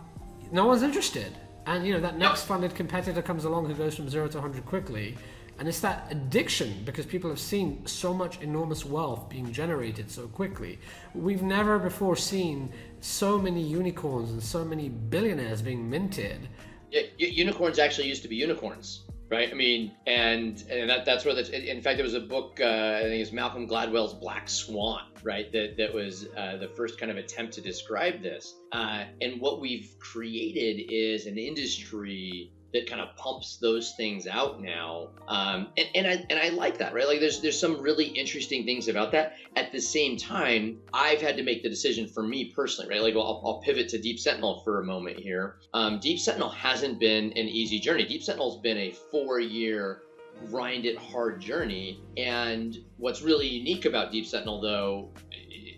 no 0.51 0.65
one's 0.65 0.83
interested. 0.83 1.37
And 1.65 1.85
you 1.85 1.93
know 1.93 1.99
that 1.99 2.17
next 2.17 2.43
funded 2.43 2.73
competitor 2.75 3.21
comes 3.21 3.45
along 3.45 3.67
who 3.67 3.75
goes 3.75 3.95
from 3.95 4.09
zero 4.09 4.27
to 4.27 4.37
100 4.37 4.65
quickly. 4.65 5.17
And 5.59 5.67
it's 5.67 5.79
that 5.81 6.07
addiction 6.09 6.81
because 6.85 7.05
people 7.05 7.29
have 7.29 7.39
seen 7.39 7.85
so 7.85 8.15
much 8.15 8.41
enormous 8.41 8.83
wealth 8.83 9.29
being 9.29 9.51
generated 9.51 10.09
so 10.09 10.27
quickly. 10.27 10.79
We've 11.13 11.43
never 11.43 11.77
before 11.77 12.15
seen 12.15 12.71
so 12.99 13.37
many 13.37 13.61
unicorns 13.61 14.31
and 14.31 14.41
so 14.41 14.65
many 14.65 14.89
billionaires 14.89 15.61
being 15.61 15.87
minted 15.87 16.49
yeah, 16.91 17.03
unicorns 17.17 17.79
actually 17.79 18.07
used 18.07 18.21
to 18.23 18.27
be 18.27 18.35
unicorns, 18.35 19.03
right? 19.31 19.49
I 19.49 19.55
mean, 19.55 19.93
and 20.05 20.63
and 20.69 20.89
that, 20.89 21.05
that's 21.05 21.25
where 21.25 21.33
that's. 21.33 21.49
In 21.49 21.81
fact, 21.81 21.97
there 21.97 22.05
was 22.05 22.13
a 22.13 22.19
book. 22.19 22.59
Uh, 22.61 22.65
I 22.99 23.03
think 23.03 23.21
it's 23.21 23.31
Malcolm 23.31 23.67
Gladwell's 23.67 24.13
Black 24.13 24.49
Swan, 24.49 25.05
right? 25.23 25.51
That 25.51 25.77
that 25.77 25.93
was 25.93 26.27
uh, 26.37 26.57
the 26.57 26.67
first 26.67 26.99
kind 26.99 27.11
of 27.11 27.17
attempt 27.17 27.53
to 27.53 27.61
describe 27.61 28.21
this. 28.21 28.55
Uh, 28.73 29.05
and 29.21 29.39
what 29.39 29.61
we've 29.61 29.95
created 29.99 30.91
is 30.91 31.25
an 31.25 31.37
industry 31.37 32.51
that 32.73 32.89
kind 32.89 33.01
of 33.01 33.15
pumps 33.15 33.57
those 33.57 33.93
things 33.97 34.27
out 34.27 34.61
now. 34.61 35.09
Um, 35.27 35.67
and, 35.77 35.87
and 35.95 36.07
I 36.07 36.25
and 36.29 36.39
I 36.39 36.49
like 36.49 36.77
that, 36.79 36.93
right? 36.93 37.07
Like 37.07 37.19
there's 37.19 37.41
there's 37.41 37.59
some 37.59 37.81
really 37.81 38.05
interesting 38.05 38.65
things 38.65 38.87
about 38.87 39.11
that. 39.11 39.35
At 39.55 39.71
the 39.71 39.81
same 39.81 40.17
time, 40.17 40.79
I've 40.93 41.21
had 41.21 41.37
to 41.37 41.43
make 41.43 41.63
the 41.63 41.69
decision 41.69 42.07
for 42.07 42.23
me 42.23 42.51
personally, 42.55 42.89
right? 42.89 43.01
Like 43.01 43.15
well, 43.15 43.25
I'll, 43.25 43.41
I'll 43.45 43.61
pivot 43.61 43.89
to 43.89 43.97
Deep 43.97 44.19
Sentinel 44.19 44.61
for 44.63 44.79
a 44.79 44.83
moment 44.83 45.19
here. 45.19 45.57
Um, 45.73 45.99
Deep 45.99 46.19
Sentinel 46.19 46.49
hasn't 46.49 46.99
been 46.99 47.25
an 47.31 47.47
easy 47.47 47.79
journey. 47.79 48.05
Deep 48.05 48.23
Sentinel's 48.23 48.61
been 48.61 48.77
a 48.77 48.91
four 49.11 49.39
year 49.39 50.01
grind 50.49 50.85
it 50.85 50.97
hard 50.97 51.39
journey. 51.39 51.99
And 52.17 52.77
what's 52.97 53.21
really 53.21 53.47
unique 53.47 53.85
about 53.85 54.11
Deep 54.11 54.25
Sentinel, 54.25 54.61
though, 54.61 55.09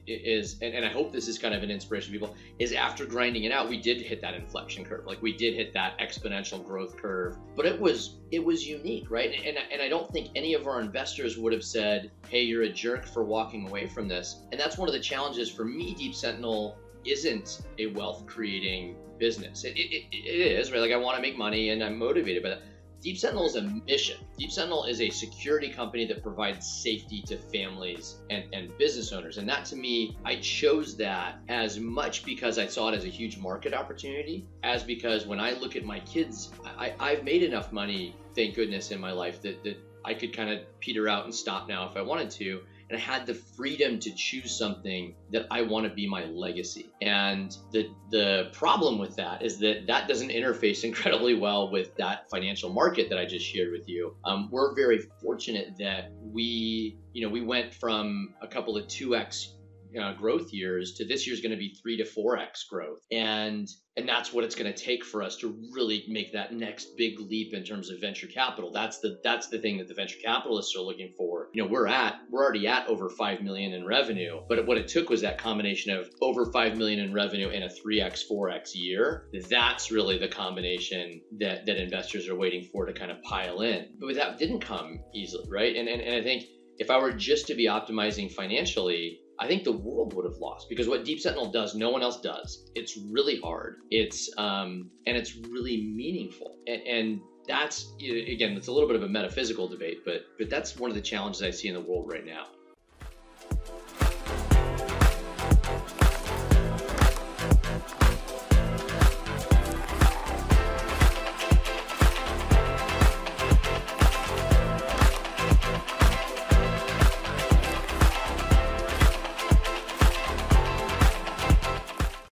is 0.07 0.57
and, 0.61 0.73
and 0.73 0.85
I 0.85 0.89
hope 0.89 1.11
this 1.11 1.27
is 1.27 1.37
kind 1.37 1.53
of 1.53 1.63
an 1.63 1.71
inspiration 1.71 2.13
to 2.13 2.19
people 2.19 2.35
is 2.59 2.73
after 2.73 3.05
grinding 3.05 3.43
it 3.43 3.51
out 3.51 3.69
we 3.69 3.79
did 3.79 4.01
hit 4.01 4.21
that 4.21 4.33
inflection 4.33 4.83
curve. 4.83 5.05
Like 5.05 5.21
we 5.21 5.35
did 5.35 5.53
hit 5.53 5.73
that 5.73 5.97
exponential 5.99 6.63
growth 6.65 6.97
curve. 6.97 7.37
But 7.55 7.65
it 7.65 7.79
was 7.79 8.17
it 8.31 8.43
was 8.43 8.67
unique 8.67 9.09
right? 9.09 9.33
And, 9.45 9.57
and 9.71 9.81
I 9.81 9.89
don't 9.89 10.11
think 10.11 10.29
any 10.35 10.53
of 10.53 10.67
our 10.67 10.81
investors 10.81 11.37
would 11.37 11.53
have 11.53 11.63
said 11.63 12.11
hey 12.27 12.41
you're 12.41 12.63
a 12.63 12.71
jerk 12.71 13.05
for 13.05 13.23
walking 13.23 13.67
away 13.67 13.87
from 13.87 14.07
this. 14.07 14.41
And 14.51 14.59
that's 14.59 14.77
one 14.77 14.87
of 14.87 14.93
the 14.93 15.01
challenges 15.01 15.49
for 15.49 15.65
me 15.65 15.93
Deep 15.93 16.15
Sentinel 16.15 16.77
isn't 17.05 17.61
a 17.79 17.87
wealth 17.87 18.25
creating 18.25 18.95
business. 19.19 19.63
It, 19.63 19.77
it, 19.77 20.05
it 20.11 20.51
is 20.51 20.71
right? 20.71 20.81
Like 20.81 20.91
I 20.91 20.97
want 20.97 21.15
to 21.17 21.21
make 21.21 21.37
money 21.37 21.69
and 21.69 21.83
I'm 21.83 21.97
motivated 21.97 22.43
by 22.43 22.49
that 22.49 22.61
Deep 23.03 23.17
Sentinel 23.17 23.45
is 23.45 23.57
a 23.57 23.61
mission. 23.61 24.15
Deep 24.37 24.49
Sentinel 24.49 24.85
is 24.85 25.01
a 25.01 25.09
security 25.09 25.67
company 25.67 26.05
that 26.05 26.23
provides 26.23 26.65
safety 26.65 27.21
to 27.23 27.37
families 27.37 28.15
and, 28.29 28.45
and 28.53 28.75
business 28.77 29.11
owners. 29.11 29.37
And 29.37 29.49
that 29.49 29.65
to 29.65 29.75
me, 29.75 30.17
I 30.23 30.37
chose 30.37 30.95
that 30.97 31.39
as 31.49 31.77
much 31.77 32.23
because 32.23 32.57
I 32.57 32.65
saw 32.65 32.87
it 32.87 32.95
as 32.95 33.03
a 33.03 33.09
huge 33.09 33.37
market 33.37 33.73
opportunity, 33.73 34.47
as 34.63 34.83
because 34.83 35.25
when 35.25 35.41
I 35.41 35.51
look 35.51 35.75
at 35.75 35.83
my 35.83 35.99
kids, 35.99 36.53
I, 36.65 36.93
I've 36.97 37.25
made 37.25 37.43
enough 37.43 37.73
money, 37.73 38.15
thank 38.35 38.55
goodness, 38.55 38.91
in 38.91 39.01
my 39.01 39.11
life 39.11 39.41
that, 39.41 39.61
that 39.65 39.77
I 40.05 40.13
could 40.13 40.33
kind 40.33 40.49
of 40.49 40.61
peter 40.79 41.09
out 41.09 41.25
and 41.25 41.35
stop 41.35 41.67
now 41.67 41.89
if 41.89 41.97
I 41.97 42.01
wanted 42.01 42.31
to 42.31 42.61
and 42.89 42.97
I 42.97 43.01
had 43.01 43.25
the 43.25 43.33
freedom 43.33 43.99
to 43.99 44.11
choose 44.13 44.55
something 44.55 45.15
that 45.31 45.47
I 45.49 45.61
want 45.61 45.87
to 45.87 45.93
be 45.93 46.07
my 46.07 46.25
legacy. 46.25 46.91
And 47.01 47.55
the 47.71 47.89
the 48.11 48.49
problem 48.53 48.99
with 48.99 49.15
that 49.15 49.41
is 49.41 49.59
that 49.59 49.87
that 49.87 50.07
doesn't 50.07 50.29
interface 50.29 50.83
incredibly 50.83 51.35
well 51.35 51.71
with 51.71 51.95
that 51.97 52.29
financial 52.29 52.71
market 52.71 53.09
that 53.09 53.17
I 53.17 53.25
just 53.25 53.45
shared 53.45 53.71
with 53.71 53.87
you. 53.87 54.15
Um, 54.25 54.49
we're 54.51 54.75
very 54.75 54.99
fortunate 55.21 55.77
that 55.79 56.11
we, 56.21 56.97
you 57.13 57.25
know, 57.25 57.31
we 57.31 57.41
went 57.41 57.73
from 57.73 58.33
a 58.41 58.47
couple 58.47 58.77
of 58.77 58.85
2x 58.87 59.53
uh, 59.99 60.13
growth 60.13 60.51
years 60.51 60.93
to 60.95 61.05
this 61.05 61.27
year's 61.27 61.41
going 61.41 61.51
to 61.51 61.57
be 61.57 61.75
three 61.81 61.97
to 61.97 62.05
four 62.05 62.37
x 62.37 62.65
growth, 62.69 62.99
and 63.11 63.67
and 63.95 64.09
that's 64.09 64.33
what 64.33 64.43
it's 64.43 64.55
going 64.55 64.71
to 64.71 64.77
take 64.77 65.05
for 65.05 65.21
us 65.21 65.37
to 65.37 65.55
really 65.71 66.03
make 66.07 66.33
that 66.33 66.51
next 66.51 66.97
big 66.97 67.19
leap 67.19 67.53
in 67.53 67.63
terms 67.63 67.91
of 67.91 68.01
venture 68.01 68.27
capital. 68.27 68.71
That's 68.71 68.99
the 68.99 69.19
that's 69.23 69.49
the 69.49 69.59
thing 69.59 69.77
that 69.77 69.87
the 69.87 69.93
venture 69.93 70.17
capitalists 70.23 70.75
are 70.75 70.81
looking 70.81 71.13
for. 71.17 71.49
You 71.53 71.63
know, 71.63 71.69
we're 71.69 71.87
at 71.87 72.15
we're 72.31 72.43
already 72.43 72.67
at 72.67 72.87
over 72.87 73.09
five 73.09 73.41
million 73.41 73.73
in 73.73 73.85
revenue, 73.85 74.41
but 74.47 74.65
what 74.65 74.77
it 74.77 74.87
took 74.87 75.09
was 75.09 75.21
that 75.21 75.37
combination 75.37 75.95
of 75.95 76.09
over 76.21 76.51
five 76.51 76.77
million 76.77 76.99
in 76.99 77.13
revenue 77.13 77.49
in 77.49 77.63
a 77.63 77.69
three 77.69 78.01
x 78.01 78.23
four 78.23 78.49
x 78.49 78.75
year. 78.75 79.25
That's 79.49 79.91
really 79.91 80.17
the 80.17 80.27
combination 80.27 81.21
that 81.39 81.65
that 81.65 81.81
investors 81.81 82.27
are 82.27 82.35
waiting 82.35 82.67
for 82.71 82.85
to 82.85 82.93
kind 82.93 83.11
of 83.11 83.21
pile 83.21 83.61
in. 83.61 83.89
But 83.99 84.15
that 84.15 84.39
didn't 84.39 84.61
come 84.61 84.99
easily, 85.13 85.47
right? 85.49 85.75
And 85.75 85.87
and, 85.87 86.01
and 86.01 86.15
I 86.15 86.23
think 86.23 86.45
if 86.79 86.89
I 86.89 86.97
were 86.97 87.11
just 87.11 87.47
to 87.47 87.55
be 87.55 87.67
optimizing 87.67 88.31
financially, 88.31 89.19
I 89.39 89.47
think 89.47 89.63
the 89.63 89.71
world 89.71 90.13
would 90.13 90.25
have 90.25 90.37
lost 90.39 90.69
because 90.69 90.87
what 90.87 91.05
Deep 91.05 91.19
Sentinel 91.19 91.51
does, 91.51 91.75
no 91.75 91.89
one 91.89 92.03
else 92.03 92.21
does. 92.21 92.65
It's 92.75 92.97
really 92.97 93.39
hard. 93.39 93.77
It's 93.89 94.29
um, 94.37 94.91
and 95.07 95.17
it's 95.17 95.35
really 95.35 95.83
meaningful. 95.83 96.55
And, 96.67 96.81
and 96.83 97.21
that's 97.47 97.93
again, 97.99 98.55
it's 98.55 98.67
a 98.67 98.71
little 98.71 98.87
bit 98.87 98.95
of 98.95 99.03
a 99.03 99.07
metaphysical 99.07 99.67
debate, 99.67 99.99
but 100.05 100.21
but 100.37 100.49
that's 100.49 100.77
one 100.77 100.89
of 100.89 100.95
the 100.95 101.01
challenges 101.01 101.41
I 101.41 101.49
see 101.49 101.67
in 101.67 101.73
the 101.73 101.81
world 101.81 102.09
right 102.11 102.25
now. 102.25 102.47